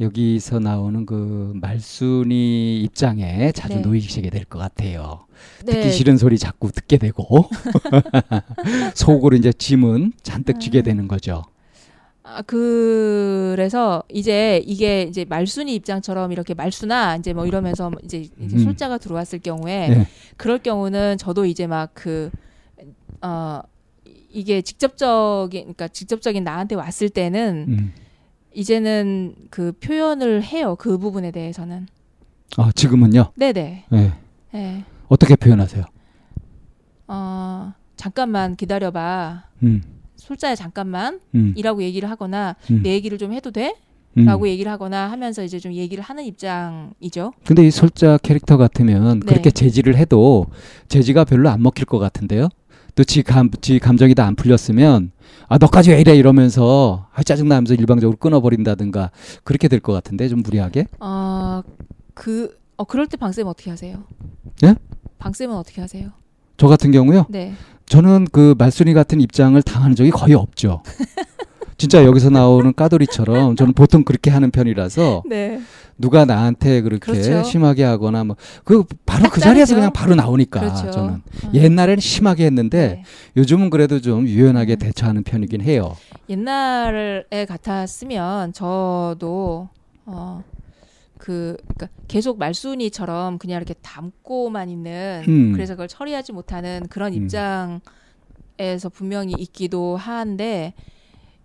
여기서 0.00 0.58
나오는 0.58 1.06
그 1.06 1.52
말순이 1.54 2.80
입장에 2.82 3.52
자주 3.52 3.76
네. 3.76 3.80
놓이시게 3.82 4.30
될 4.30 4.44
것 4.44 4.58
같아요. 4.58 5.26
네. 5.64 5.72
듣기 5.74 5.92
싫은 5.92 6.16
소리 6.16 6.38
자꾸 6.38 6.72
듣게 6.72 6.96
되고 6.96 7.48
속으로 8.94 9.36
이제 9.36 9.52
짐은 9.52 10.14
잔뜩 10.22 10.58
쥐게 10.60 10.78
음. 10.80 10.82
되는 10.82 11.08
거죠. 11.08 11.42
아, 12.24 12.42
그래서 12.42 14.02
이제 14.12 14.62
이게 14.66 15.02
이제 15.02 15.24
말순이 15.28 15.72
입장처럼 15.74 16.32
이렇게 16.32 16.54
말수나 16.54 17.16
이제 17.16 17.32
뭐 17.32 17.46
이러면서 17.46 17.90
이제 18.02 18.18
이제 18.40 18.56
음. 18.56 18.64
솔자가 18.64 18.98
들어왔을 18.98 19.38
경우에 19.40 19.88
네. 19.88 20.08
그럴 20.36 20.58
경우는 20.58 21.18
저도 21.18 21.44
이제 21.44 21.66
막그 21.66 22.30
어, 23.22 23.60
이게 24.34 24.60
직접적인 24.60 25.62
그러니까 25.62 25.88
직접적인 25.88 26.42
나한테 26.42 26.74
왔을 26.74 27.08
때는 27.08 27.66
음. 27.68 27.92
이제는 28.52 29.34
그 29.48 29.72
표현을 29.72 30.42
해요. 30.42 30.76
그 30.76 30.98
부분에 30.98 31.30
대해서는. 31.30 31.86
아, 32.56 32.70
지금은요. 32.74 33.32
네 33.36 33.52
네. 33.52 33.84
네. 33.90 34.12
네. 34.52 34.84
어떻게 35.08 35.36
표현하세요? 35.36 35.84
어, 37.06 37.72
잠깐만 37.96 38.56
기다려 38.56 38.90
봐. 38.90 39.44
음. 39.62 39.82
솔자야 40.16 40.54
잠깐만 40.54 41.20
음. 41.34 41.52
이라고 41.56 41.82
얘기를 41.82 42.10
하거나 42.10 42.56
음. 42.70 42.82
내 42.82 42.90
얘기를 42.90 43.18
좀 43.18 43.32
해도 43.32 43.50
돼? 43.50 43.76
음. 44.16 44.24
라고 44.24 44.48
얘기를 44.48 44.70
하거나 44.70 45.10
하면서 45.10 45.42
이제 45.42 45.58
좀 45.58 45.72
얘기를 45.72 46.02
하는 46.02 46.24
입장이죠. 46.24 47.32
근데 47.44 47.66
이 47.66 47.70
솔자 47.70 48.18
캐릭터 48.18 48.56
같으면 48.56 49.20
네. 49.20 49.26
그렇게 49.26 49.50
제지를 49.50 49.96
해도 49.96 50.46
제지가 50.88 51.24
별로 51.24 51.50
안 51.50 51.62
먹힐 51.62 51.84
것 51.84 51.98
같은데요. 51.98 52.48
또 52.94 53.02
지 53.04 53.22
감, 53.22 53.50
지 53.60 53.78
감정이 53.78 54.14
다 54.14 54.24
안 54.26 54.36
풀렸으면 54.36 55.10
아 55.48 55.58
너까지 55.58 55.90
왜 55.90 56.00
이래 56.00 56.14
이러면서 56.16 57.06
아 57.12 57.22
짜증나 57.22 57.56
하면서 57.56 57.74
일방적으로 57.74 58.16
끊어버린다든가 58.16 59.10
그렇게 59.42 59.68
될 59.68 59.80
것 59.80 59.92
같은데 59.92 60.28
좀 60.28 60.42
무리하게 60.42 60.86
어, 61.00 61.62
그, 62.14 62.56
어, 62.76 62.84
그럴 62.84 63.06
때 63.06 63.16
방쌤은 63.16 63.48
어떻게 63.50 63.70
하세요? 63.70 64.04
예? 64.64 64.74
방쌤은 65.18 65.54
어떻게 65.56 65.80
하세요? 65.80 66.10
저 66.56 66.68
같은 66.68 66.92
경우요 66.92 67.26
네. 67.28 67.52
저는 67.86 68.26
그 68.32 68.54
말순이 68.56 68.94
같은 68.94 69.20
입장을 69.20 69.60
당하는 69.62 69.96
적이 69.96 70.10
거의 70.10 70.34
없죠 70.34 70.82
진짜 71.76 72.04
여기서 72.04 72.30
나오는 72.30 72.72
까돌이처럼 72.72 73.56
저는 73.56 73.72
보통 73.74 74.04
그렇게 74.04 74.30
하는 74.30 74.50
편이라서 74.52 75.24
네. 75.28 75.60
누가 75.98 76.24
나한테 76.24 76.80
그렇게 76.82 77.12
그렇죠. 77.12 77.42
심하게 77.44 77.84
하거나 77.84 78.24
뭐 78.24 78.36
그 78.64 78.84
바로 79.06 79.24
딱그 79.24 79.40
자리에서. 79.40 79.74
그냥 79.74 79.92
바로 79.92 80.14
나오니까 80.14 80.60
그렇죠. 80.60 80.90
저는 80.90 81.14
어. 81.14 81.50
옛날에는 81.52 82.00
심하게 82.00 82.46
했는데 82.46 82.88
네. 82.88 83.04
요즘은 83.36 83.70
그래도 83.70 84.00
좀 84.00 84.26
유연하게 84.26 84.74
음. 84.74 84.78
대처하는 84.78 85.22
편이긴 85.22 85.60
해요. 85.60 85.96
옛날에 86.28 87.44
같았으면 87.46 88.52
저도 88.52 89.68
어, 90.06 90.42
그, 91.18 91.56
그러니까 91.68 91.88
계속 92.08 92.38
말순이처럼 92.38 93.38
그냥 93.38 93.56
이렇게 93.56 93.74
담고만 93.82 94.68
있는 94.68 95.24
음. 95.28 95.52
그래서 95.52 95.74
그걸 95.74 95.88
처리하지 95.88 96.32
못하는 96.32 96.86
그런 96.90 97.12
음. 97.12 97.22
입장에서 97.22 98.88
분명히 98.92 99.34
있기도 99.38 99.96
한데 99.96 100.74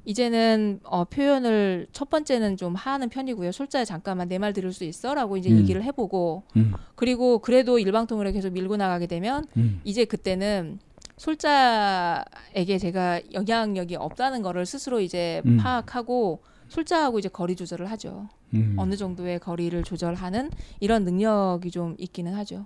이제는 0.05 0.79
어, 0.83 1.03
표현을 1.05 1.87
첫 1.91 2.09
번째는 2.09 2.57
좀 2.57 2.73
하는 2.75 3.09
편이고요. 3.09 3.51
솔자야 3.51 3.85
잠깐만 3.85 4.27
내 4.27 4.39
말 4.39 4.53
들을 4.53 4.71
수 4.73 4.83
있어라고 4.85 5.37
이제 5.37 5.49
음. 5.51 5.57
얘기를 5.57 5.83
해보고 5.83 6.43
음, 6.55 6.73
그리고 6.95 7.39
그래도 7.39 7.77
일방통으로 7.77 8.31
계속 8.31 8.51
밀고 8.53 8.77
나가게 8.77 9.05
되면 9.07 9.45
음, 9.57 9.81
이제 9.83 10.05
그때는 10.05 10.79
솔자에게 11.17 12.77
제가 12.77 13.21
영향력이 13.33 13.95
없다는 13.97 14.41
거를 14.41 14.65
스스로 14.65 15.01
이제 15.01 15.41
음. 15.45 15.57
파악하고 15.57 16.41
솔자하고 16.69 17.19
이제 17.19 17.27
거리 17.29 17.55
조절을 17.55 17.89
하죠. 17.91 18.29
음, 18.53 18.75
어느 18.77 18.95
정도의 18.95 19.39
거리를 19.39 19.83
조절하는 19.83 20.49
이런 20.79 21.03
능력이 21.03 21.71
좀 21.71 21.95
있기는 21.97 22.33
하죠. 22.35 22.65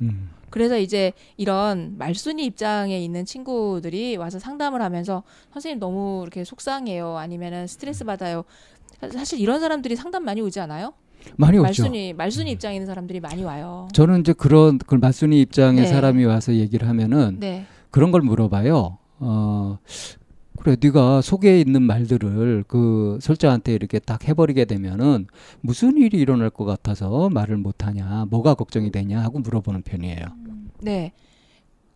음, 0.00 0.30
그래서 0.50 0.78
이제 0.78 1.12
이런 1.36 1.94
말순이 1.98 2.44
입장에 2.44 2.98
있는 3.02 3.24
친구들이 3.24 4.16
와서 4.16 4.38
상담을 4.38 4.82
하면서 4.82 5.22
선생님 5.52 5.78
너무 5.78 6.20
이렇게 6.22 6.44
속상해요. 6.44 7.16
아니면은 7.16 7.66
스트레스 7.66 8.04
받아요. 8.04 8.44
사- 9.00 9.08
사실 9.10 9.40
이런 9.40 9.60
사람들이 9.60 9.96
상담 9.96 10.24
많이 10.24 10.40
오지 10.40 10.60
않아요? 10.60 10.92
많이 11.36 11.56
오죠. 11.56 11.62
말순이 11.62 12.12
말순이 12.14 12.50
입장에 12.50 12.74
있는 12.74 12.86
사람들이 12.86 13.20
많이 13.20 13.44
와요. 13.44 13.88
저는 13.92 14.20
이제 14.20 14.32
그런 14.32 14.78
그 14.78 14.94
맞순이 14.96 15.40
입장의 15.40 15.82
네. 15.82 15.86
사람이 15.88 16.24
와서 16.24 16.52
얘기를 16.54 16.88
하면은 16.88 17.36
네. 17.38 17.64
그런 17.90 18.10
걸 18.10 18.22
물어봐요. 18.22 18.98
어 19.20 19.78
그래 20.62 20.76
네가 20.80 21.22
속에 21.22 21.60
있는 21.60 21.82
말들을 21.82 22.64
그 22.68 23.18
솔자한테 23.20 23.74
이렇게 23.74 23.98
딱 23.98 24.28
해버리게 24.28 24.64
되면은 24.66 25.26
무슨 25.60 25.96
일이 25.96 26.18
일어날 26.20 26.50
것 26.50 26.64
같아서 26.64 27.28
말을 27.30 27.56
못하냐, 27.56 28.26
뭐가 28.30 28.54
걱정이 28.54 28.92
되냐 28.92 29.20
하고 29.22 29.40
물어보는 29.40 29.82
편이에요. 29.82 30.24
네. 30.80 31.12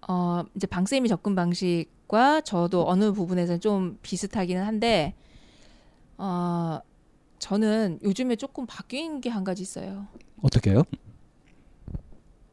어, 0.08 0.42
이제 0.56 0.66
방쌤이 0.66 1.08
접근 1.08 1.36
방식과 1.36 2.40
저도 2.40 2.88
어느 2.88 3.12
부분에서는 3.12 3.60
좀 3.60 3.98
비슷하기는 4.02 4.64
한데, 4.64 5.14
어, 6.18 6.80
저는 7.38 8.00
요즘에 8.02 8.34
조금 8.34 8.66
바뀐 8.66 9.20
게 9.20 9.30
한 9.30 9.44
가지 9.44 9.62
있어요. 9.62 10.08
어떻게요? 10.42 10.82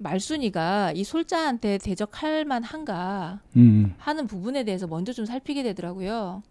말순이가 0.04 0.92
이 0.96 1.04
솔자한테 1.04 1.80
대적할 1.80 2.46
만한가 2.46 3.40
음, 3.56 3.96
하는 3.98 4.28
부분에 4.28 4.64
대해서 4.64 4.86
먼저 4.86 5.14
좀 5.14 5.26
살피게 5.26 5.64
되더라고요. 5.64 6.44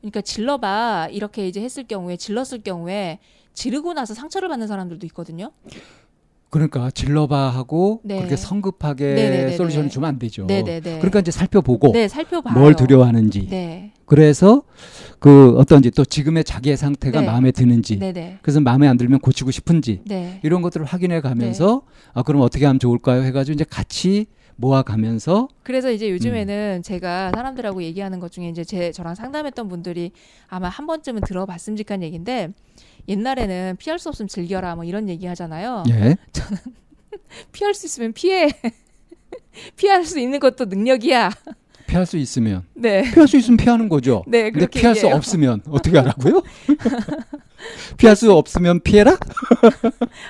그러니까 0.00 0.22
질러봐 0.22 1.08
이렇게 1.10 1.46
이제 1.46 1.60
했을 1.60 1.84
경우에 1.84 2.16
질렀을 2.16 2.62
경우에 2.62 3.18
지르고 3.52 3.92
나서 3.92 4.14
상처를 4.14 4.48
받는 4.48 4.66
사람들도 4.66 5.04
있거든요. 5.08 5.52
그러니까 6.50 6.90
질러봐 6.90 7.48
하고 7.48 8.00
네. 8.02 8.16
그렇게 8.16 8.36
성급하게 8.36 9.04
네네네네. 9.14 9.56
솔루션을 9.56 9.88
주면 9.88 10.08
안 10.08 10.18
되죠. 10.18 10.46
네네네. 10.46 10.98
그러니까 10.98 11.20
이제 11.20 11.30
살펴보고 11.30 11.92
네. 11.92 12.08
뭘 12.52 12.74
두려워하는지 12.74 13.46
네, 13.48 13.92
그래서 14.04 14.62
그 15.20 15.56
어떤지 15.56 15.92
또 15.92 16.04
지금의 16.04 16.42
자기의 16.42 16.76
상태가 16.76 17.20
네. 17.20 17.26
마음에 17.26 17.52
드는지 17.52 18.00
네네. 18.00 18.38
그래서 18.42 18.60
마음에 18.60 18.88
안 18.88 18.96
들면 18.96 19.20
고치고 19.20 19.52
싶은지 19.52 20.00
네. 20.04 20.40
이런 20.42 20.60
것들을 20.60 20.84
확인해 20.84 21.20
가면서 21.20 21.82
아 22.12 22.22
그럼 22.24 22.42
어떻게 22.42 22.66
하면 22.66 22.80
좋을까요 22.80 23.22
해가지고 23.22 23.54
이제 23.54 23.64
같이 23.64 24.26
모아가면서 24.56 25.48
그래서 25.62 25.90
이제 25.90 26.10
요즘에는 26.10 26.78
음. 26.80 26.82
제가 26.82 27.30
사람들하고 27.34 27.82
얘기하는 27.82 28.20
것 28.20 28.30
중에 28.30 28.48
이제 28.48 28.64
제 28.64 28.92
저랑 28.92 29.14
상담했던 29.14 29.68
분들이 29.68 30.12
아마 30.48 30.68
한 30.68 30.86
번쯤은 30.86 31.22
들어봤음직한 31.22 32.02
얘기인데 32.02 32.52
옛날에는 33.08 33.76
피할 33.78 33.98
수 33.98 34.08
없으면 34.08 34.28
즐겨라 34.28 34.74
뭐 34.76 34.84
이런 34.84 35.08
얘기 35.08 35.26
하잖아요. 35.26 35.84
예 35.90 36.16
피할 37.52 37.74
수 37.74 37.86
있으면 37.86 38.12
피해. 38.12 38.48
피할 39.76 40.04
수 40.04 40.18
있는 40.18 40.38
것도 40.40 40.66
능력이야. 40.66 41.30
피할 41.86 42.06
수 42.06 42.16
있으면 42.16 42.64
네. 42.74 43.02
피할 43.12 43.26
수 43.26 43.36
있으면 43.36 43.56
피하는 43.56 43.88
거죠. 43.88 44.22
네, 44.28 44.50
근데 44.50 44.66
피할 44.66 44.94
수 44.94 45.00
얘기해요. 45.00 45.16
없으면 45.16 45.62
어떻게 45.68 45.98
하라고요? 45.98 46.42
피할 47.98 48.14
수 48.14 48.32
없으면 48.32 48.80
피해라? 48.80 49.16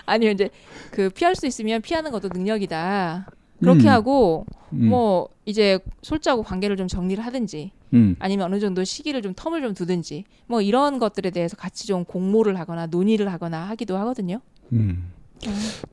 아니요, 0.07 0.31
이제 0.31 0.49
그 0.91 1.11
피할 1.11 1.37
수 1.37 1.47
있으면 1.47 1.83
피하는 1.83 2.11
것도 2.12 2.29
능력이다. 2.33 3.27
그렇게 3.61 3.83
음, 3.83 3.89
하고 3.89 4.47
음, 4.73 4.89
뭐 4.89 5.29
이제 5.45 5.79
솔자하고 6.00 6.43
관계를 6.45 6.79
좀 6.79 6.89
정리를 6.89 7.23
하든지 7.25 7.73
음. 7.95 8.17
아니면 8.19 8.47
어느 8.47 8.61
정도 8.61 8.85
시기를 8.85 9.23
좀 9.23 9.35
텀을 9.35 9.63
좀 9.63 9.75
두든지 9.75 10.25
뭐 10.47 10.61
이런 10.63 10.99
것들에 10.99 11.31
대해서 11.31 11.57
같이 11.57 11.87
좀 11.87 12.05
공모를 12.05 12.59
하거나 12.59 12.87
논의를 12.87 13.33
하거나 13.33 13.69
하기도 13.69 13.97
하거든요. 13.99 14.41
음. 14.73 15.11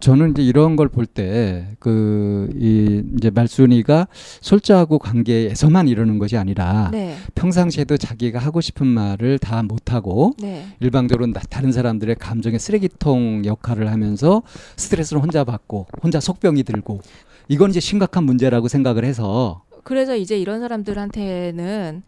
저는 0.01 0.31
이제 0.31 0.43
이런 0.43 0.75
걸 0.75 0.89
볼 0.89 1.05
때 1.05 1.67
그 1.79 2.49
이 2.59 3.01
이제 3.15 3.29
말순이가 3.29 4.07
솔자하고 4.41 4.99
관계에서만 4.99 5.87
이러는 5.87 6.19
것이 6.19 6.35
아니라 6.35 6.89
네, 6.91 7.15
평상시에도 7.35 7.95
자기가 7.95 8.39
하고 8.39 8.59
싶은 8.59 8.85
말을 8.85 9.39
다 9.39 9.63
못하고 9.63 10.33
네, 10.41 10.65
일방적으로 10.81 11.27
나- 11.27 11.39
다른 11.49 11.71
사람들의 11.71 12.15
감정의 12.15 12.59
쓰레기통 12.59 13.43
역할을 13.45 13.89
하면서 13.89 14.43
스트레스를 14.75 15.21
혼자 15.21 15.45
받고 15.45 15.87
혼자 16.03 16.19
속병이 16.19 16.63
들고 16.63 16.99
이건 17.47 17.69
이제 17.69 17.79
심각한 17.79 18.25
문제라고 18.25 18.67
생각을 18.67 19.05
해서 19.05 19.63
그래서 19.87 20.17
이제 20.17 20.37
이런 20.37 20.59
사람들한테는 20.59 22.03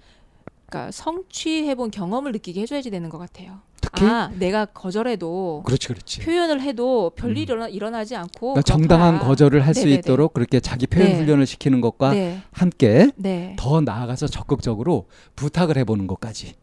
그러니까 0.66 0.92
성취해본 0.92 1.92
경험을 1.92 2.34
느끼게 2.34 2.60
해줘야지 2.64 2.92
되는 2.92 3.08
것 3.08 3.18
같아요. 3.18 3.62
특히 3.80 4.06
아, 4.06 4.30
내가 4.38 4.66
거절해도 4.66 5.64
그렇지 5.66 5.88
그렇지 5.88 6.20
표현을 6.20 6.60
해도 6.60 7.14
별일 7.16 7.38
일어나, 7.44 7.70
일어나 7.70 8.04
지 8.04 8.18
않고 8.18 8.56
그러니까 8.56 8.64
정당한. 8.64 9.20
거절을 9.20 9.66
할 9.66 9.74
수. 9.74 9.88
있도록 9.88 10.34
그렇게 10.34 10.60
자기 10.60 10.88
표현 10.88 11.08
네. 11.08 11.20
훈련을 11.20 11.46
시키는 11.46 11.80
것과 11.80 12.12
네, 12.12 12.42
함께 12.52 13.12
네, 13.16 13.56
더 13.58 13.80
나아가서 13.80 14.28
적극적으로 14.28 15.06
부탁을 15.38 15.78
해보는 15.78 16.06
것까지 16.06 16.56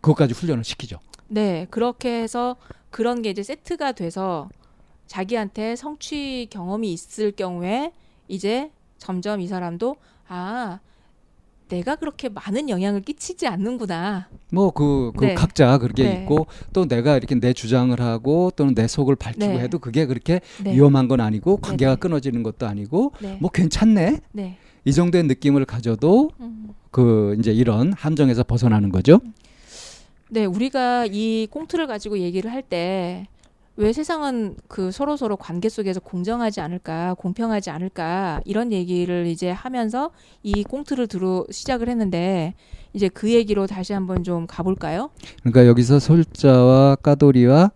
그것까지 0.00 0.32
훈련을 0.32 0.64
시키죠. 0.64 1.00
네. 1.28 1.66
그렇게 1.68 2.22
해서 2.22 2.56
그런 2.88 3.20
게 3.20 3.28
이제 3.28 3.42
세트가 3.42 3.92
돼서 3.92 4.48
자기한테 5.06 5.76
성취 5.76 6.48
경험이 6.50 6.94
있을 6.94 7.32
경우에 7.32 7.92
이제 8.26 8.70
점점 8.96 9.42
이 9.42 9.46
사람도 9.46 9.96
아 10.30 10.78
내가 11.68 11.96
그렇게 11.96 12.28
많은 12.28 12.68
영향을 12.68 13.02
끼치지 13.02 13.46
않는구나. 13.46 14.28
뭐그 14.52 15.12
그 15.16 15.24
네. 15.24 15.34
각자 15.34 15.78
그렇게 15.78 16.04
네. 16.04 16.20
있고 16.22 16.46
또 16.72 16.86
내가 16.86 17.16
이렇게 17.16 17.34
내 17.34 17.52
주장을 17.52 17.98
하고 18.00 18.50
또는 18.54 18.74
내 18.74 18.86
속을 18.86 19.16
밝히고 19.16 19.46
네. 19.46 19.58
해도 19.58 19.78
그게 19.78 20.06
그렇게 20.06 20.40
네, 20.62 20.74
위험한 20.74 21.08
건 21.08 21.20
아니고 21.20 21.58
관계가 21.58 21.94
네. 21.94 21.98
끊어지는 22.00 22.42
것도 22.42 22.66
아니고 22.66 23.12
네, 23.20 23.38
뭐 23.40 23.50
괜찮네 23.50 24.20
네. 24.32 24.56
이 24.84 24.92
정도의 24.92 25.24
느낌을 25.24 25.64
가져도 25.64 26.30
음. 26.40 26.70
그 26.90 27.36
이제 27.38 27.52
이런 27.52 27.92
함정에서 27.92 28.44
벗어나는 28.44 28.90
거죠. 28.90 29.20
네, 30.28 30.44
우리가 30.44 31.06
이 31.06 31.48
꽁트를 31.50 31.86
가지고 31.88 32.18
얘기를 32.18 32.52
할 32.52 32.62
때 32.62 33.26
왜 33.76 33.92
세상은 33.92 34.56
그 34.68 34.90
서로 34.90 35.16
서로 35.16 35.36
관계 35.36 35.68
속에서 35.68 36.00
공정하지 36.00 36.60
않을까, 36.60 37.14
공평하지 37.14 37.70
않을까 37.70 38.40
이런 38.44 38.72
얘기를 38.72 39.26
이제 39.26 39.50
하면서 39.50 40.10
이 40.42 40.64
꽁트를 40.64 41.06
들어 41.06 41.46
시작을 41.50 41.88
했는데 41.88 42.54
이제 42.92 43.08
그 43.08 43.32
얘기로 43.32 43.66
다시 43.66 43.92
한번 43.92 44.22
좀 44.24 44.46
가볼까요? 44.46 45.10
그러니까 45.42 45.66
여기서 45.66 45.98
솔자와 45.98 46.96
까돌이와 46.96 47.70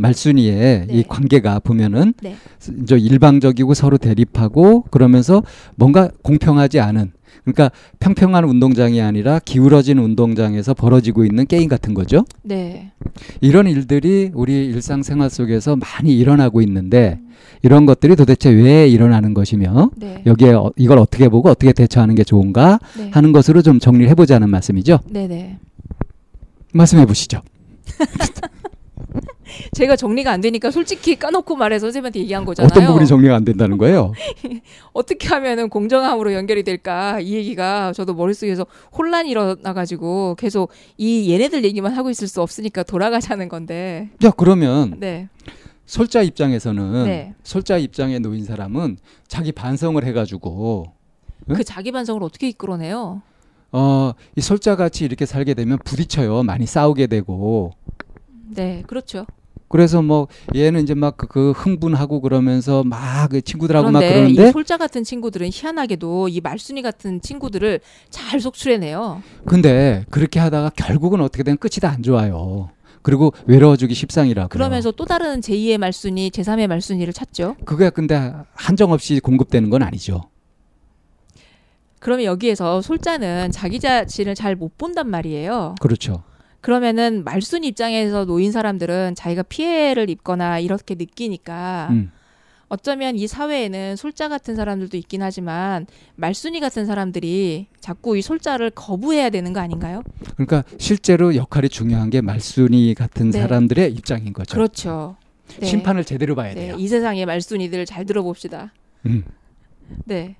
말순이의 0.00 0.86
네. 0.86 0.86
이 0.90 1.04
관계가 1.06 1.60
보면은 1.60 2.14
네. 2.22 2.36
이제 2.82 2.96
일방적이고 2.96 3.74
서로 3.74 3.98
대립하고 3.98 4.82
그러면서 4.90 5.42
뭔가 5.76 6.08
공평하지 6.22 6.80
않은 6.80 7.12
그러니까 7.44 7.70
평평한 8.00 8.44
운동장이 8.44 9.00
아니라 9.00 9.38
기울어진 9.38 9.98
운동장에서 9.98 10.74
벌어지고 10.74 11.24
있는 11.24 11.46
게임 11.46 11.68
같은 11.68 11.94
거죠. 11.94 12.24
네, 12.42 12.92
이런 13.40 13.66
일들이 13.66 14.30
우리 14.34 14.66
일상생활 14.66 15.30
속에서 15.30 15.76
많이 15.76 16.16
일어나고 16.18 16.60
있는데 16.62 17.18
이런 17.62 17.86
것들이 17.86 18.16
도대체 18.16 18.50
왜 18.50 18.88
일어나는 18.88 19.32
것이며 19.34 19.90
네, 19.96 20.22
여기에 20.26 20.52
어- 20.52 20.72
이걸 20.76 20.98
어떻게 20.98 21.28
보고 21.28 21.48
어떻게 21.48 21.72
대처하는 21.72 22.14
게 22.14 22.24
좋은가 22.24 22.78
네, 22.96 23.10
하는 23.12 23.32
것으로 23.32 23.62
좀 23.62 23.78
정리를 23.78 24.08
해보자는 24.10 24.48
말씀이죠. 24.50 24.98
네, 25.08 25.26
네. 25.26 25.58
말씀해 26.72 27.06
보시죠. 27.06 27.40
제가 29.72 29.96
정리가 29.96 30.30
안 30.30 30.40
되니까 30.40 30.70
솔직히 30.70 31.16
까놓고 31.16 31.56
말해서 31.56 31.86
선생님한테 31.86 32.20
얘기한 32.20 32.44
거잖아요. 32.44 32.68
어떤 32.70 32.86
부분이 32.86 33.06
정리가 33.06 33.34
안 33.34 33.44
된다는 33.44 33.78
거예요? 33.78 34.12
어떻게 34.92 35.28
하면은 35.28 35.68
공정함으로 35.68 36.32
연결이 36.32 36.62
될까 36.62 37.20
이 37.20 37.34
얘기가 37.34 37.92
저도 37.92 38.14
머릿속에서 38.14 38.66
혼란이 38.96 39.30
일어나가지고 39.30 40.36
계속 40.38 40.70
이 40.96 41.32
얘네들 41.32 41.64
얘기만 41.64 41.92
하고 41.92 42.10
있을 42.10 42.28
수 42.28 42.42
없으니까 42.42 42.82
돌아가자는 42.82 43.48
건데 43.48 44.08
자 44.20 44.30
그러면 44.30 44.96
네 44.98 45.28
솔자 45.86 46.22
입장에서는 46.22 47.04
네. 47.04 47.34
솔자 47.42 47.78
입장에 47.78 48.20
놓인 48.20 48.44
사람은 48.44 48.98
자기 49.26 49.50
반성을 49.50 50.02
해가지고 50.04 50.92
응? 51.50 51.54
그 51.56 51.64
자기 51.64 51.90
반성을 51.90 52.22
어떻게 52.22 52.48
이끌어내요? 52.48 53.22
어, 53.72 54.12
이 54.36 54.40
솔자 54.40 54.76
같이 54.76 55.04
이렇게 55.04 55.26
살게 55.26 55.54
되면 55.54 55.78
부딪혀요. 55.84 56.42
많이 56.42 56.66
싸우게 56.66 57.06
되고. 57.06 57.72
네 58.48 58.82
그렇죠. 58.86 59.26
그래서 59.70 60.02
뭐 60.02 60.26
얘는 60.54 60.82
이제 60.82 60.94
막 60.94 61.16
그 61.16 61.52
흥분하고 61.52 62.20
그러면서 62.20 62.82
막그 62.82 63.42
친구들하고 63.42 63.90
막 63.92 64.00
그러는데 64.00 64.48
이 64.48 64.50
솔자 64.52 64.76
같은 64.78 65.04
친구들은 65.04 65.50
희한하게도 65.52 66.28
이 66.28 66.40
말순이 66.40 66.82
같은 66.82 67.20
친구들을 67.20 67.80
잘 68.10 68.40
속출해내요. 68.40 69.22
근데 69.46 70.04
그렇게 70.10 70.40
하다가 70.40 70.70
결국은 70.74 71.20
어떻게 71.20 71.44
되면 71.44 71.56
끝이 71.56 71.74
다 71.80 71.90
안 71.90 72.02
좋아요. 72.02 72.70
그리고 73.02 73.32
외로워지기 73.46 73.94
십상이라고. 73.94 74.48
그러면서 74.48 74.90
또 74.90 75.04
다른 75.04 75.40
제2의 75.40 75.78
말순이 75.78 76.30
제3의 76.30 76.66
말순이를 76.66 77.12
찾죠. 77.12 77.56
그게 77.64 77.90
근데 77.90 78.32
한정없이 78.54 79.20
공급되는 79.20 79.70
건 79.70 79.82
아니죠. 79.82 80.22
그러면 81.98 82.24
여기에서 82.24 82.80
솔자는 82.80 83.50
자기 83.52 83.78
자신을 83.78 84.34
잘 84.34 84.56
못 84.56 84.76
본단 84.78 85.08
말이에요. 85.10 85.74
그렇죠. 85.80 86.22
그러면은 86.60 87.24
말순 87.24 87.64
입장에서 87.64 88.24
놓인 88.24 88.52
사람들은 88.52 89.14
자기가 89.14 89.42
피해를 89.44 90.10
입거나 90.10 90.58
이렇게 90.58 90.94
느끼니까 90.94 91.88
음. 91.90 92.12
어쩌면 92.68 93.16
이 93.16 93.26
사회에는 93.26 93.96
솔자 93.96 94.28
같은 94.28 94.54
사람들도 94.54 94.96
있긴 94.96 95.22
하지만 95.22 95.86
말순이 96.14 96.60
같은 96.60 96.86
사람들이 96.86 97.66
자꾸 97.80 98.16
이 98.16 98.22
솔자를 98.22 98.70
거부해야 98.70 99.28
되는 99.30 99.52
거 99.52 99.58
아닌가요? 99.58 100.02
그러니까 100.36 100.62
실제로 100.78 101.34
역할이 101.34 101.68
중요한 101.68 102.10
게 102.10 102.20
말순이 102.20 102.94
같은 102.94 103.30
네. 103.30 103.40
사람들의 103.40 103.92
입장인 103.92 104.32
거죠. 104.32 104.54
그렇죠. 104.54 105.16
네. 105.58 105.66
심판을 105.66 106.04
제대로 106.04 106.36
봐야 106.36 106.54
네, 106.54 106.66
돼요. 106.66 106.76
이 106.78 106.86
세상의 106.86 107.26
말순이들 107.26 107.86
잘 107.86 108.06
들어봅시다. 108.06 108.72
음. 109.06 109.24
네. 110.04 110.36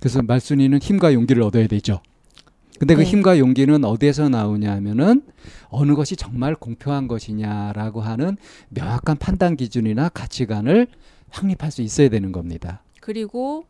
그래서 0.00 0.20
말순이는 0.20 0.80
힘과 0.82 1.14
용기를 1.14 1.42
얻어야 1.42 1.66
되죠. 1.66 2.02
근데 2.78 2.94
그 2.94 3.02
네. 3.02 3.06
힘과 3.06 3.38
용기는 3.38 3.84
어디에서 3.84 4.28
나오냐 4.28 4.72
하면은 4.72 5.22
어느 5.68 5.94
것이 5.94 6.16
정말 6.16 6.54
공평한 6.54 7.06
것이냐라고 7.06 8.00
하는 8.00 8.36
명확한 8.70 9.16
판단 9.18 9.56
기준이나 9.56 10.08
가치관을 10.08 10.88
확립할 11.30 11.70
수 11.70 11.82
있어야 11.82 12.08
되는 12.08 12.32
겁니다. 12.32 12.82
그리고 13.00 13.64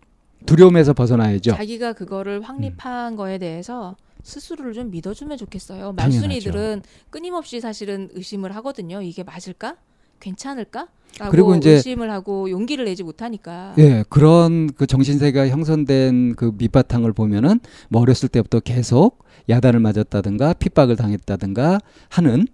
두려움에서 0.46 0.92
벗어나야죠. 0.92 1.52
자기가 1.52 1.94
그거를 1.94 2.42
확립한 2.42 3.16
거에 3.16 3.38
대해서 3.38 3.96
스스로를 4.22 4.72
좀 4.72 4.90
믿어주면 4.90 5.36
좋겠어요. 5.36 5.92
말순이들은 5.92 6.82
끊임없이 7.10 7.60
사실은 7.60 8.08
의심을 8.12 8.54
하거든요. 8.56 9.02
이게 9.02 9.22
맞을까? 9.22 9.76
괜찮을까? 10.20 10.88
그리고 11.30 11.54
이제- 11.54 11.72
의심을 11.72 12.10
하고 12.10 12.50
용기를 12.50 12.84
내지 12.86 13.02
못하니까. 13.02 13.74
예, 13.78 14.04
그런 14.08 14.66
그 14.72 14.86
정신세계가 14.86 15.48
형성된 15.48 16.34
그 16.36 16.52
밑바탕을 16.56 17.12
보면은 17.12 17.60
뭐 17.88 18.02
어렸을 18.02 18.28
때부터 18.28 18.60
계속 18.60 19.24
야단을 19.48 19.80
맞았다든가 19.80 20.54
핍박을 20.54 20.96
당했다든가 20.96 21.80
하는 22.08 22.46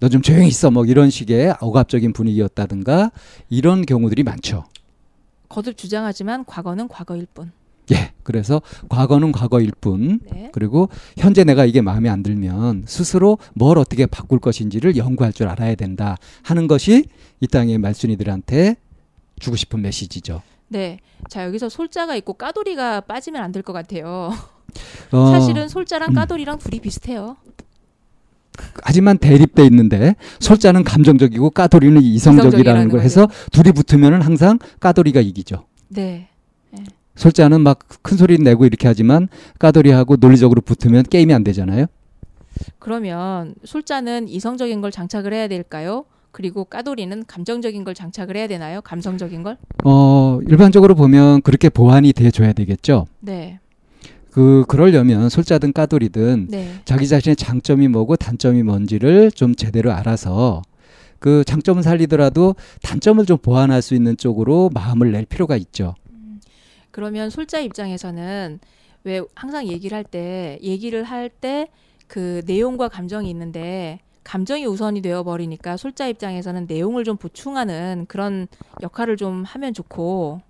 너 0.00 0.08
좀 0.08 0.20
조용히 0.20 0.48
있어 0.48 0.70
뭐 0.70 0.84
이런 0.84 1.08
식의 1.08 1.54
억압적인 1.60 2.12
분위기였다든가 2.12 3.10
이런 3.48 3.86
경우들이 3.86 4.22
많죠. 4.22 4.64
거듭 5.48 5.76
주장하지만 5.78 6.44
과거는 6.44 6.88
과거일 6.88 7.26
뿐. 7.32 7.52
예, 7.92 8.12
그래서 8.22 8.62
과거는 8.88 9.32
과거일 9.32 9.72
뿐 9.80 10.20
네. 10.32 10.48
그리고 10.52 10.88
현재 11.18 11.44
내가 11.44 11.64
이게 11.66 11.80
마음에 11.82 12.08
안 12.08 12.22
들면 12.22 12.84
스스로 12.86 13.38
뭘 13.54 13.78
어떻게 13.78 14.06
바꿀 14.06 14.38
것인지를 14.38 14.96
연구할 14.96 15.32
줄 15.32 15.48
알아야 15.48 15.74
된다 15.74 16.16
하는 16.42 16.66
것이 16.66 17.04
이 17.40 17.46
땅의 17.46 17.78
말순이들한테 17.78 18.76
주고 19.38 19.56
싶은 19.56 19.82
메시지죠. 19.82 20.40
네. 20.68 20.98
자, 21.28 21.44
여기서 21.44 21.68
솔자가 21.68 22.16
있고 22.16 22.32
까돌이가 22.34 23.02
빠지면 23.02 23.42
안 23.42 23.52
될 23.52 23.62
것 23.62 23.72
같아요. 23.72 24.32
어, 25.12 25.30
사실은 25.30 25.68
솔자랑 25.68 26.10
음. 26.10 26.14
까돌이랑 26.14 26.58
둘이 26.58 26.80
비슷해요. 26.80 27.36
하지만 28.82 29.18
대립돼 29.18 29.64
있는데 29.66 30.14
솔자는 30.40 30.84
감정적이고 30.84 31.50
까돌이는 31.50 32.00
이성적이라는 32.02 32.48
이성적이라는 32.48 32.88
걸 32.88 33.00
해서 33.00 33.28
둘이 33.52 33.72
붙으면은 33.72 34.22
항상 34.22 34.58
까돌이가 34.80 35.20
이기죠. 35.20 35.66
네. 35.88 36.28
솔자는 37.16 37.60
막 37.60 37.78
큰 38.02 38.16
소리 38.16 38.38
내고 38.38 38.66
이렇게 38.66 38.86
하지만 38.88 39.28
까돌이하고 39.58 40.16
논리적으로 40.16 40.60
붙으면 40.60 41.04
게임이 41.04 41.32
안 41.32 41.42
되잖아요. 41.44 41.86
그러면 42.78 43.54
솔자는 43.64 44.28
이성적인 44.28 44.80
걸 44.80 44.90
장착을 44.90 45.32
해야 45.32 45.48
될까요? 45.48 46.04
그리고 46.30 46.64
까돌이는 46.64 47.24
감정적인 47.26 47.84
걸 47.84 47.94
장착을 47.94 48.36
해야 48.36 48.46
되나요? 48.46 48.80
감성적인 48.82 49.42
걸? 49.42 49.56
어, 49.84 50.40
일반적으로 50.48 50.94
보면 50.94 51.42
그렇게 51.42 51.68
보완이 51.68 52.12
돼 52.12 52.30
줘야 52.30 52.52
되겠죠. 52.52 53.06
네. 53.20 53.58
그 54.30 54.64
그러려면 54.66 55.28
솔자든 55.28 55.72
까돌이든 55.72 56.48
네. 56.50 56.74
자기 56.84 57.06
자신의 57.06 57.36
장점이 57.36 57.86
뭐고 57.88 58.16
단점이 58.16 58.64
뭔지를 58.64 59.30
좀 59.30 59.54
제대로 59.54 59.92
알아서 59.92 60.62
그 61.20 61.44
장점은 61.44 61.82
살리더라도 61.82 62.56
단점을 62.82 63.24
좀 63.26 63.38
보완할 63.38 63.80
수 63.80 63.94
있는 63.94 64.16
쪽으로 64.16 64.70
마음을 64.74 65.12
낼 65.12 65.24
필요가 65.24 65.56
있죠. 65.56 65.94
그러면 66.94 67.28
솔자 67.28 67.58
입장에서는 67.58 68.60
왜 69.02 69.20
항상 69.34 69.66
얘기를 69.66 69.96
할 69.96 70.04
때 70.04 70.58
얘기를 70.62 71.02
할 71.02 71.28
때 71.28 71.68
그 72.06 72.42
내용과 72.46 72.88
감정이 72.88 73.28
있는데 73.30 73.98
감정이 74.22 74.64
우선이 74.66 75.02
되어 75.02 75.24
버리니까 75.24 75.76
솔자 75.76 76.06
입장에서는 76.06 76.66
내용을 76.68 77.02
좀 77.02 77.16
보충하는 77.16 78.04
그런 78.08 78.46
역할을 78.80 79.16
좀 79.16 79.42
하면 79.44 79.74
좋고 79.74 80.40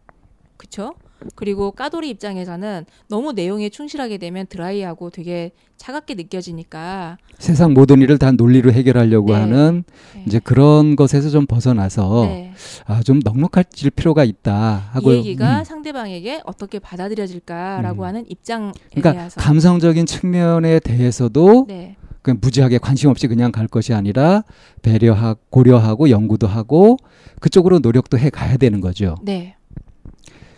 그쵸? 0.58 0.96
그리고 1.34 1.70
까돌이 1.70 2.10
입장에서는 2.10 2.84
너무 3.08 3.32
내용에 3.32 3.68
충실하게 3.68 4.18
되면 4.18 4.46
드라이하고 4.46 5.10
되게 5.10 5.52
차갑게 5.76 6.14
느껴지니까 6.14 7.18
세상 7.38 7.72
모든 7.74 8.00
일을 8.02 8.18
다 8.18 8.30
논리로 8.32 8.72
해결하려고 8.72 9.32
네. 9.32 9.38
하는 9.40 9.84
네. 10.14 10.24
이제 10.26 10.38
그런 10.38 10.96
것에서 10.96 11.30
좀 11.30 11.46
벗어나서 11.46 12.26
네. 12.26 12.52
아 12.86 13.02
좀 13.04 13.20
넉넉해질 13.22 13.90
필요가 13.90 14.24
있다 14.24 14.88
하고 14.92 15.12
이 15.12 15.16
얘기가 15.18 15.60
음. 15.60 15.64
상대방에게 15.64 16.40
어떻게 16.44 16.78
받아들여질까라고 16.78 18.02
음. 18.02 18.06
하는 18.06 18.24
입장에 18.28 18.72
그러니까 18.90 19.12
대해서 19.12 19.40
감성적인 19.40 20.06
측면에 20.06 20.80
대해서도 20.80 21.66
네. 21.68 21.96
그냥 22.22 22.38
무지하게 22.40 22.78
관심 22.78 23.10
없이 23.10 23.26
그냥 23.26 23.52
갈 23.52 23.68
것이 23.68 23.92
아니라 23.92 24.44
배려하고 24.80 25.38
고려하고 25.50 26.08
연구도 26.08 26.46
하고 26.46 26.96
그쪽으로 27.40 27.80
노력도 27.80 28.18
해 28.18 28.30
가야 28.30 28.56
되는 28.56 28.80
거죠. 28.80 29.16
네. 29.22 29.56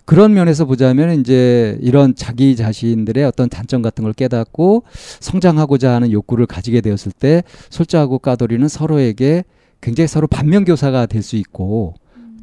그런 0.07 0.33
면에서 0.35 0.65
보자면 0.65 1.21
이제 1.21 1.77
이런 1.83 2.15
자기 2.15 2.55
자신들의 2.57 3.25
어떤 3.25 3.49
단점 3.49 3.83
같은 3.83 4.05
걸 4.05 4.13
깨닫고 4.13 4.85
성장하고자 5.21 5.93
하는 5.93 6.13
욕구를 6.13 6.47
가지게 6.47 6.81
되었을 6.81 7.13
때 7.13 7.43
솔자하고 7.71 8.21
까돌이는 8.21 8.69
서로에게 8.69 9.45
굉장히 9.81 10.07
서로 10.09 10.27
반면교사가 10.29 11.07
될 11.07 11.23
수 11.23 11.37
있고 11.37 11.95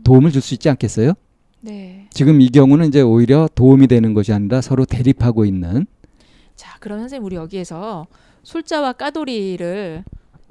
도움을 0.03 0.31
줄 0.31 0.41
수 0.41 0.53
있지 0.53 0.69
않겠어요? 0.69 1.13
네. 1.61 2.07
지금 2.11 2.41
이 2.41 2.49
경우는 2.49 2.87
이제 2.89 3.01
오히려 3.01 3.47
도움이 3.55 3.87
되는 3.87 4.13
것이 4.13 4.33
아니라 4.33 4.59
서로 4.59 4.83
대립하고 4.85 5.45
있는 5.45 5.85
자, 6.57 6.75
그럼 6.81 6.99
선생님 6.99 7.25
우리 7.25 7.37
여기에서 7.37 8.07
솔자와 8.43 8.93
까돌이를 8.93 10.03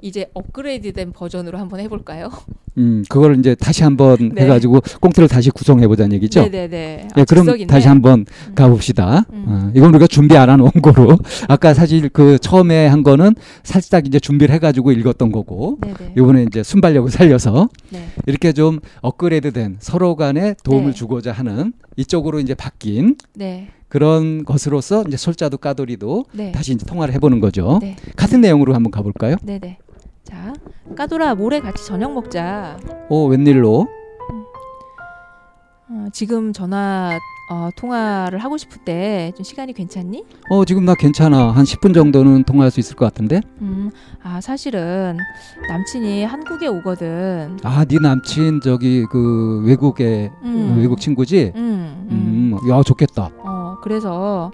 이제 0.03 0.29
업그레이드된 0.33 1.13
버전으로 1.13 1.57
한번 1.57 1.79
해볼까요? 1.79 2.29
음 2.77 3.03
그걸 3.07 3.37
이제 3.39 3.55
다시 3.55 3.83
한번 3.83 4.31
네. 4.33 4.43
해가지고 4.43 4.81
꽁트를 4.99 5.29
다시 5.29 5.49
구성해 5.49 5.87
보자는 5.87 6.11
얘기죠. 6.13 6.41
네네네. 6.41 7.07
예, 7.17 7.23
그럼 7.23 7.45
즉석인데. 7.45 7.71
다시 7.71 7.87
한번 7.87 8.25
음. 8.49 8.55
가봅시다. 8.55 9.25
음. 9.31 9.45
어, 9.47 9.71
이건 9.73 9.91
우리가 9.91 10.07
준비 10.07 10.35
안 10.35 10.49
한 10.49 10.59
원고로 10.59 11.17
아까 11.47 11.73
사실 11.73 12.09
그 12.09 12.37
처음에 12.37 12.85
한 12.87 13.01
거는 13.01 13.33
살짝 13.63 14.05
이제 14.05 14.19
준비를 14.19 14.53
해가지고 14.55 14.91
읽었던 14.91 15.31
거고 15.31 15.77
네네. 15.81 16.13
이번에 16.17 16.43
이제 16.43 16.63
순발력을 16.63 17.09
살려서 17.09 17.69
네. 17.91 18.07
이렇게 18.27 18.51
좀 18.51 18.79
업그레이드된 19.01 19.77
서로 19.79 20.17
간에 20.17 20.55
도움을 20.65 20.87
네. 20.87 20.93
주고자 20.93 21.31
하는 21.31 21.71
이쪽으로 21.95 22.41
이제 22.41 22.53
바뀐 22.55 23.15
네. 23.35 23.69
그런 23.87 24.43
것으로서 24.43 25.05
이제 25.07 25.15
솔자도 25.15 25.59
까돌이도 25.59 26.25
네. 26.33 26.51
다시 26.51 26.73
이제 26.73 26.85
통화를 26.85 27.13
해보는 27.13 27.39
거죠. 27.39 27.79
네. 27.81 27.95
같은 28.17 28.41
내용으로 28.41 28.73
한번 28.75 28.91
가볼까요? 28.91 29.37
네네. 29.43 29.77
자, 30.23 30.53
까돌아 30.95 31.35
모레 31.35 31.59
같이 31.59 31.85
저녁 31.85 32.13
먹자. 32.13 32.77
어 33.09 33.25
웬일로? 33.25 33.87
어, 35.89 36.07
지금 36.13 36.53
전화 36.53 37.19
어, 37.51 37.69
통화를 37.75 38.39
하고 38.39 38.55
싶을 38.57 38.77
때 38.85 39.31
좀 39.35 39.43
시간이 39.43 39.73
괜찮니? 39.73 40.23
어 40.49 40.63
지금 40.65 40.85
나 40.85 40.95
괜찮아 40.95 41.51
한 41.51 41.65
10분 41.65 41.93
정도는 41.93 42.45
통화할 42.45 42.71
수 42.71 42.79
있을 42.79 42.95
것 42.95 43.05
같은데. 43.05 43.41
음, 43.61 43.91
아 44.23 44.39
사실은 44.41 45.17
남친이 45.67 46.23
한국에 46.23 46.67
오거든. 46.67 47.57
아 47.63 47.83
네 47.85 47.99
남친 48.01 48.61
저기 48.61 49.05
그 49.11 49.61
외국에 49.65 50.31
음. 50.43 50.77
외국 50.79 50.99
친구지? 51.01 51.51
음, 51.55 52.07
음. 52.09 52.57
음, 52.63 52.69
야 52.71 52.81
좋겠다. 52.81 53.29
어, 53.39 53.75
그래서 53.83 54.51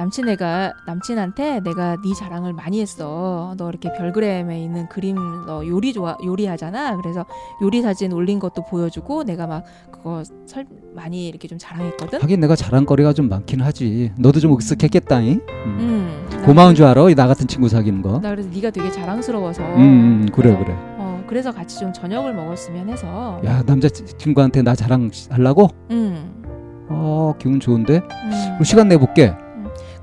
남친 0.00 0.30
애가 0.30 0.72
남친한테 0.86 1.60
내가 1.60 1.96
네 2.02 2.14
자랑을 2.14 2.54
많이 2.54 2.80
했어. 2.80 3.54
너 3.58 3.68
이렇게 3.68 3.92
별그램에 3.92 4.62
있는 4.62 4.88
그림 4.88 5.14
너 5.46 5.66
요리 5.66 5.92
좋아 5.92 6.16
요리하잖아. 6.24 6.96
그래서 6.96 7.26
요리 7.60 7.82
사진 7.82 8.12
올린 8.12 8.38
것도 8.38 8.64
보여주고 8.64 9.24
내가 9.24 9.46
막 9.46 9.62
그거 9.90 10.22
설 10.46 10.64
많이 10.94 11.28
이렇게 11.28 11.48
좀 11.48 11.58
자랑했거든. 11.58 12.22
하긴 12.22 12.40
내가 12.40 12.56
자랑거리가 12.56 13.12
좀 13.12 13.28
많긴 13.28 13.60
하지. 13.60 14.10
너도 14.18 14.40
좀 14.40 14.52
익숙했겠다잉. 14.54 15.40
음. 15.48 15.76
음. 15.78 16.28
나 16.30 16.46
고마운 16.46 16.74
줄 16.74 16.86
알아? 16.86 17.12
나 17.14 17.26
같은 17.26 17.46
친구 17.46 17.68
사귀는 17.68 18.00
거. 18.00 18.20
나 18.20 18.30
그래서 18.30 18.48
네가 18.48 18.70
되게 18.70 18.90
자랑스러워서. 18.90 19.62
음, 19.62 19.80
음, 19.80 20.28
그래 20.32 20.54
그래서, 20.54 20.64
그래. 20.64 20.74
어, 20.96 21.22
그래서 21.26 21.52
같이 21.52 21.78
좀 21.78 21.92
저녁을 21.92 22.32
먹었으면 22.32 22.88
해서. 22.88 23.38
야 23.44 23.62
남자 23.66 23.88
친구한테 23.90 24.62
나 24.62 24.74
자랑하려고? 24.74 25.68
음. 25.90 26.86
어 26.88 27.34
기분 27.38 27.60
좋은데. 27.60 27.96
음. 27.96 28.30
그럼 28.30 28.64
시간 28.64 28.88
내 28.88 28.96
볼게. 28.96 29.34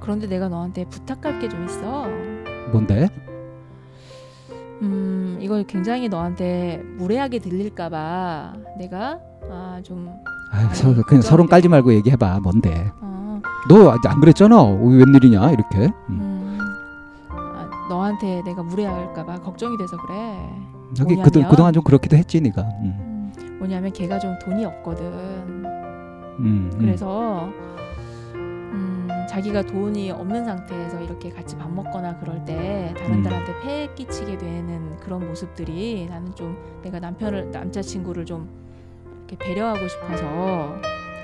그런데 0.07 0.25
내가 0.27 0.47
너한테 0.47 0.85
부탁할 0.85 1.39
게 1.39 1.49
좀 1.49 1.65
있어. 1.65 2.07
뭔데? 2.71 3.09
음, 4.81 5.37
이걸 5.41 5.65
굉장히 5.65 6.07
너한테 6.07 6.81
무례하게 6.97 7.39
들릴까봐 7.39 8.53
내가 8.77 9.19
아, 9.49 9.81
좀 9.83 10.09
아, 10.53 10.73
서, 10.73 10.93
그냥 11.05 11.21
서론 11.21 11.47
돼. 11.47 11.51
깔지 11.51 11.67
말고 11.67 11.93
얘기해봐. 11.95 12.39
뭔데? 12.39 12.89
어, 13.01 13.41
너 13.67 13.91
아직 13.91 14.07
안 14.07 14.21
그랬잖아. 14.21 14.61
어, 14.61 14.73
웬일이냐 14.75 15.51
이렇게. 15.51 15.77
음. 16.09 16.19
음, 16.21 16.57
아, 17.29 17.69
너한테 17.89 18.41
내가 18.43 18.63
무례할까봐 18.63 19.41
걱정이 19.41 19.77
돼서 19.77 19.97
그래. 19.97 20.49
여기 21.01 21.17
그동 21.21 21.49
그동안 21.49 21.73
좀 21.73 21.83
그렇기도 21.83 22.15
했지 22.15 22.39
네가. 22.39 22.61
음. 22.61 23.33
음, 23.41 23.57
뭐냐면 23.59 23.91
걔가 23.91 24.19
좀 24.19 24.37
돈이 24.39 24.63
없거든. 24.63 25.05
음, 25.05 25.65
음. 26.39 26.71
그래서 26.79 27.45
음, 27.45 27.75
자기가 29.37 29.61
돈이 29.63 30.09
없는 30.09 30.45
상태에서 30.45 30.99
이렇게 31.01 31.29
같이 31.29 31.55
밥 31.57 31.71
먹거나 31.71 32.17
그럴 32.17 32.43
때 32.43 32.93
음. 32.97 33.03
다른들한테 33.03 33.53
폐 33.61 33.87
끼치게 33.93 34.37
되는 34.37 34.97
그런 34.97 35.27
모습들이 35.27 36.07
나는 36.09 36.33
좀 36.33 36.57
내가 36.81 36.99
남편을 36.99 37.51
남자친구를 37.51 38.25
좀 38.25 38.49
이렇게 39.27 39.37
배려하고 39.37 39.87
싶어서 39.87 40.75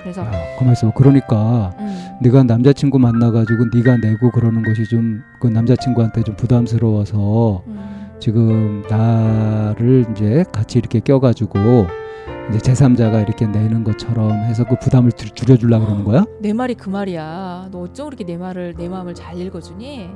그래서 0.02 0.22
야, 0.22 0.30
가만 0.58 0.74
있어. 0.74 0.92
그러니까 0.92 1.72
음, 1.80 2.18
네가 2.22 2.44
남자친구 2.44 2.98
만나가지고 3.00 3.64
네가 3.74 3.96
내고 3.96 4.30
그러는 4.30 4.62
것이 4.62 4.84
좀 4.84 5.22
그 5.40 5.48
남자친구한테 5.48 6.22
좀 6.22 6.36
부담스러워서 6.36 7.62
음, 7.66 8.10
지금 8.20 8.82
나를 8.88 10.06
이제 10.12 10.44
같이 10.52 10.78
이렇게 10.78 11.00
껴가지고 11.00 11.86
이제 12.50 12.58
제3자가 12.72 13.22
이렇게 13.22 13.46
내는 13.46 13.84
것처럼 13.84 14.32
해서 14.44 14.64
그 14.64 14.76
부담을 14.78 15.12
줄- 15.12 15.30
줄여주려고 15.30 15.86
그러는 15.86 16.04
거야? 16.04 16.24
내 16.40 16.52
말이 16.52 16.74
그 16.74 16.88
말이야. 16.90 17.68
너 17.70 17.80
어쩜 17.80 18.06
그렇게 18.06 18.24
내 18.24 18.36
말을 18.36 18.74
내 18.76 18.88
마음을 18.88 19.14
잘 19.14 19.36
읽어주니? 19.38 20.10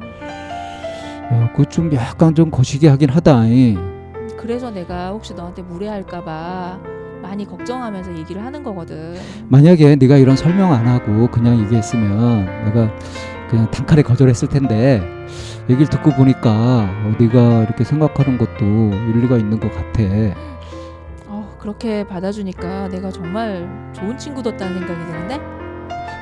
야, 1.32 1.52
그거 1.52 1.64
좀 1.68 1.92
약간 1.94 2.34
좀 2.34 2.50
거시기 2.50 2.86
하긴 2.86 3.10
하다. 3.10 3.46
이. 3.46 3.76
그래서 4.36 4.70
내가 4.70 5.10
혹시 5.10 5.34
너한테 5.34 5.62
무례할까봐 5.62 6.78
많이 7.22 7.44
걱정하면서 7.46 8.16
얘기를 8.18 8.44
하는 8.44 8.62
거거든. 8.62 9.16
만약에 9.48 9.96
네가 9.96 10.16
이런 10.18 10.36
설명 10.36 10.72
안 10.72 10.86
하고 10.86 11.26
그냥 11.28 11.58
얘기했으면 11.60 12.44
내가 12.66 12.90
그냥 13.50 13.70
단칼에 13.70 14.02
거절했을 14.02 14.48
텐데 14.48 15.02
얘기를 15.68 15.88
듣고 15.88 16.10
보니까 16.12 16.50
어, 16.50 17.14
네가 17.18 17.62
이렇게 17.64 17.82
생각하는 17.84 18.38
것도 18.38 18.64
일리가 19.10 19.36
있는 19.38 19.58
것 19.58 19.70
같아. 19.72 20.02
어, 21.68 21.78
그렇게 21.78 22.02
받아주니까 22.04 22.88
내가 22.88 23.10
정말 23.10 23.92
좋은 23.94 24.16
친구 24.16 24.42
뒀다는 24.42 24.78
생각이 24.78 25.04
드는데. 25.04 25.38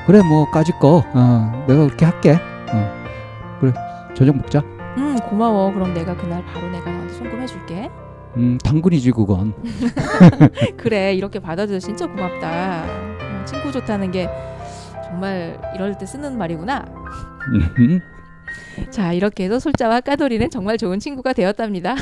그래 0.05 0.21
뭐 0.21 0.49
까짓 0.51 0.77
거 0.79 1.03
어, 1.13 1.65
내가 1.67 1.85
그렇게 1.85 2.05
할게. 2.05 2.31
어. 2.33 3.03
그래 3.61 3.73
저녁 4.13 4.35
먹자. 4.35 4.59
음 4.97 5.17
고마워. 5.29 5.71
그럼 5.73 5.93
내가 5.93 6.15
그날 6.17 6.43
바로 6.45 6.67
내가 6.69 6.91
너한테 6.91 7.13
송금 7.13 7.41
해줄게. 7.41 7.89
음 8.35 8.57
당근이지 8.57 9.11
그건. 9.11 9.53
그래 10.75 11.13
이렇게 11.13 11.39
받아줘서 11.39 11.79
진짜 11.79 12.05
고맙다. 12.07 12.83
어, 12.85 13.45
친구 13.45 13.71
좋다는 13.71 14.11
게 14.11 14.29
정말 15.05 15.59
이럴 15.75 15.97
때 15.97 16.05
쓰는 16.05 16.37
말이구나. 16.37 16.85
음, 17.79 18.01
자 18.89 19.13
이렇게 19.13 19.45
해서 19.45 19.59
솔자와 19.59 20.01
까돌이는 20.01 20.49
정말 20.49 20.77
좋은 20.77 20.99
친구가 20.99 21.31
되었답니다. 21.31 21.95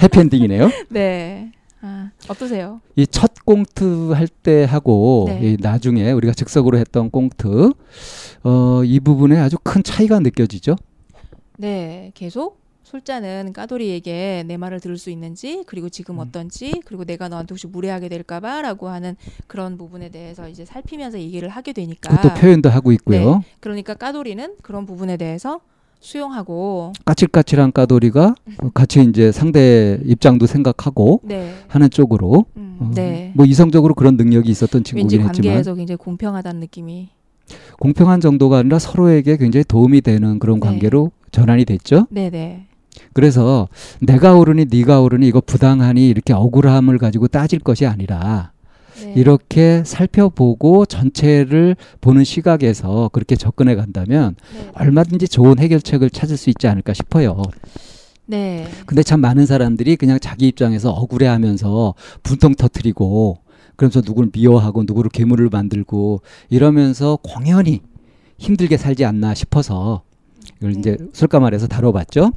해피엔딩이네요. 0.00 0.70
네. 0.90 1.50
아, 1.86 2.10
어떠세요? 2.28 2.80
이 2.96 3.04
첫 3.06 3.32
꽁트 3.44 4.12
할 4.12 4.26
때 4.28 4.64
하고 4.64 5.26
네. 5.28 5.40
이 5.52 5.56
나중에 5.60 6.12
우리가 6.12 6.32
즉석으로 6.32 6.78
했던 6.78 7.10
꽁트 7.10 7.72
어, 8.44 8.82
이 8.84 9.00
부분에 9.00 9.38
아주 9.38 9.56
큰 9.62 9.82
차이가 9.82 10.18
느껴지죠. 10.20 10.76
네, 11.58 12.10
계속 12.14 12.62
솔자는 12.84 13.52
까돌이에게 13.52 14.44
내 14.46 14.56
말을 14.56 14.80
들을 14.80 14.96
수 14.98 15.10
있는지 15.10 15.62
그리고 15.66 15.88
지금 15.88 16.16
음. 16.16 16.20
어떤지 16.20 16.80
그리고 16.84 17.04
내가 17.04 17.28
너한테 17.28 17.52
혹시 17.52 17.66
무례하게 17.66 18.08
될까봐라고 18.08 18.88
하는 18.88 19.16
그런 19.46 19.76
부분에 19.78 20.10
대해서 20.10 20.48
이제 20.48 20.64
살피면서 20.64 21.18
얘기를 21.18 21.48
하게 21.48 21.72
되니까 21.72 22.14
그것도 22.16 22.34
표현도 22.40 22.68
하고 22.70 22.92
있고요. 22.92 23.42
그러니까 23.60 23.94
까돌이는 23.94 24.56
그런 24.62 24.86
부분에 24.86 25.16
대해서 25.16 25.60
수용하고 26.04 26.92
까칠까칠한 27.06 27.72
까돌이가 27.72 28.34
같이 28.74 29.02
이제 29.02 29.32
상대 29.32 29.98
입장도 30.04 30.44
생각하고 30.46 31.22
네, 31.24 31.54
하는 31.66 31.88
쪽으로 31.88 32.44
음, 32.58 32.76
어, 32.78 32.90
네. 32.94 33.32
뭐 33.34 33.46
이성적으로 33.46 33.94
그런 33.94 34.18
능력이 34.18 34.50
있었던 34.50 34.80
왠지 34.80 34.90
친구긴 34.90 35.20
했지만 35.22 35.32
관계에서 35.32 35.74
굉장히 35.74 35.96
공평하다는 35.96 36.60
느낌이 36.60 37.08
공평한 37.80 38.20
정도가 38.20 38.58
아니라 38.58 38.78
서로에게 38.78 39.38
굉장히 39.38 39.64
도움이 39.64 40.02
되는 40.02 40.38
그런 40.38 40.60
네. 40.60 40.66
관계로 40.66 41.10
전환이 41.30 41.64
됐죠. 41.64 42.06
네네 42.10 42.66
그래서 43.14 43.68
내가 44.00 44.34
옳으니 44.34 44.66
네가 44.70 45.00
옳으니 45.00 45.26
이거 45.26 45.40
부당하니 45.40 46.06
이렇게 46.06 46.34
억울함을 46.34 46.98
가지고 46.98 47.28
따질 47.28 47.60
것이 47.60 47.86
아니라 47.86 48.52
네. 48.52 48.53
이렇게 49.16 49.82
살펴보고 49.84 50.86
전체를 50.86 51.76
보는 52.00 52.24
시각에서 52.24 53.10
그렇게 53.12 53.36
접근해 53.36 53.74
간다면 53.74 54.36
네. 54.54 54.70
얼마든지 54.74 55.28
좋은 55.28 55.58
해결책을 55.58 56.10
찾을 56.10 56.36
수 56.36 56.50
있지 56.50 56.66
않을까 56.66 56.92
싶어요. 56.94 57.42
네. 58.26 58.66
근데 58.86 59.02
참 59.02 59.20
많은 59.20 59.46
사람들이 59.46 59.96
그냥 59.96 60.18
자기 60.20 60.48
입장에서 60.48 60.90
억울해 60.90 61.26
하면서 61.26 61.94
분통 62.22 62.54
터트리고 62.54 63.38
그러면서 63.76 64.02
누구를 64.04 64.30
미워하고 64.32 64.84
누구를 64.84 65.10
괴물을 65.10 65.48
만들고 65.50 66.22
이러면서 66.48 67.18
공연히 67.22 67.80
힘들게 68.38 68.76
살지 68.76 69.04
않나 69.04 69.34
싶어서 69.34 70.02
이걸 70.58 70.72
네. 70.72 70.78
이제 70.78 70.96
술가말에서 71.12 71.66
다뤄봤죠. 71.66 72.32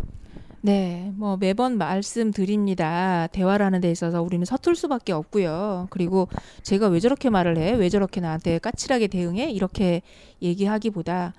네, 0.68 1.14
뭐 1.16 1.38
매번 1.38 1.78
말씀드립니다. 1.78 3.28
대화라는 3.32 3.80
데 3.80 3.90
있어서 3.90 4.22
우리는 4.22 4.44
서툴 4.44 4.76
수밖에 4.76 5.14
없고요. 5.14 5.88
그리고 5.90 6.28
제가 6.62 6.90
왜 6.90 7.00
저렇게 7.00 7.30
말을 7.30 7.58
해? 7.58 7.72
왜 7.72 7.88
저렇게 7.88 8.20
나한테 8.20 8.60
까칠하게 8.60 9.08
대응해? 9.08 9.50
이렇게 9.50 10.02
얘기하기보다 10.42 11.34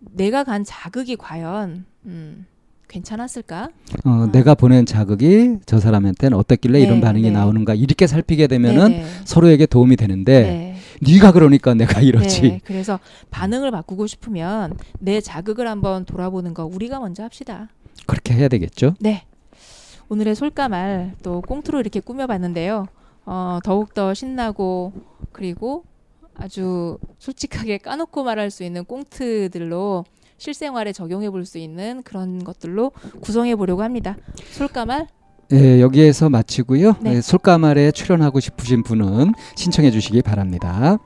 내가 0.00 0.44
간 0.44 0.64
자극이 0.64 1.16
과연 1.16 1.86
음, 2.04 2.44
괜찮았을까? 2.88 3.70
어, 4.04 4.10
아. 4.10 4.28
내가 4.30 4.54
보낸 4.54 4.84
자극이 4.84 5.60
저 5.64 5.80
사람한테는 5.80 6.36
어떻길래 6.36 6.78
네, 6.78 6.84
이런 6.84 7.00
반응이 7.00 7.28
네. 7.28 7.30
나오는가 7.30 7.72
이렇게 7.72 8.06
살피게 8.06 8.48
되면은 8.48 8.90
네네. 8.90 9.06
서로에게 9.24 9.64
도움이 9.64 9.96
되는데 9.96 10.42
네. 10.42 10.76
네가 11.00 11.32
그러니까 11.32 11.72
내가 11.72 12.02
이러지. 12.02 12.42
네, 12.42 12.60
그래서 12.64 13.00
반응을 13.30 13.70
바꾸고 13.70 14.06
싶으면 14.06 14.76
내 14.98 15.22
자극을 15.22 15.66
한번 15.68 16.04
돌아보는 16.04 16.52
거 16.52 16.66
우리가 16.66 17.00
먼저 17.00 17.22
합시다. 17.22 17.70
그렇게 18.06 18.34
해야 18.34 18.48
되겠죠. 18.48 18.94
네. 19.00 19.24
오늘의 20.08 20.34
솔까말 20.34 21.14
또 21.22 21.40
꽁트로 21.42 21.80
이렇게 21.80 22.00
꾸며봤는데요. 22.00 22.86
어, 23.24 23.58
더욱더 23.64 24.12
신나고 24.14 24.92
그리고 25.32 25.84
아주 26.34 26.98
솔직하게 27.18 27.78
까놓고 27.78 28.22
말할 28.24 28.50
수 28.50 28.64
있는 28.64 28.84
꽁트들로 28.84 30.04
실생활에 30.38 30.92
적용해 30.92 31.30
볼 31.30 31.44
수 31.46 31.58
있는 31.58 32.02
그런 32.02 32.42
것들로 32.42 32.90
구성해 33.20 33.54
보려고 33.56 33.82
합니다. 33.82 34.16
솔까말 34.50 35.06
예, 35.52 35.80
여기에서 35.80 36.30
마치고요. 36.30 36.94
네. 37.00 37.16
예, 37.16 37.20
솔가말에 37.20 37.90
출연하고 37.92 38.40
싶으신 38.40 38.82
분은 38.82 39.34
신청해 39.54 39.90
주시기 39.90 40.22
바랍니다. 40.22 40.98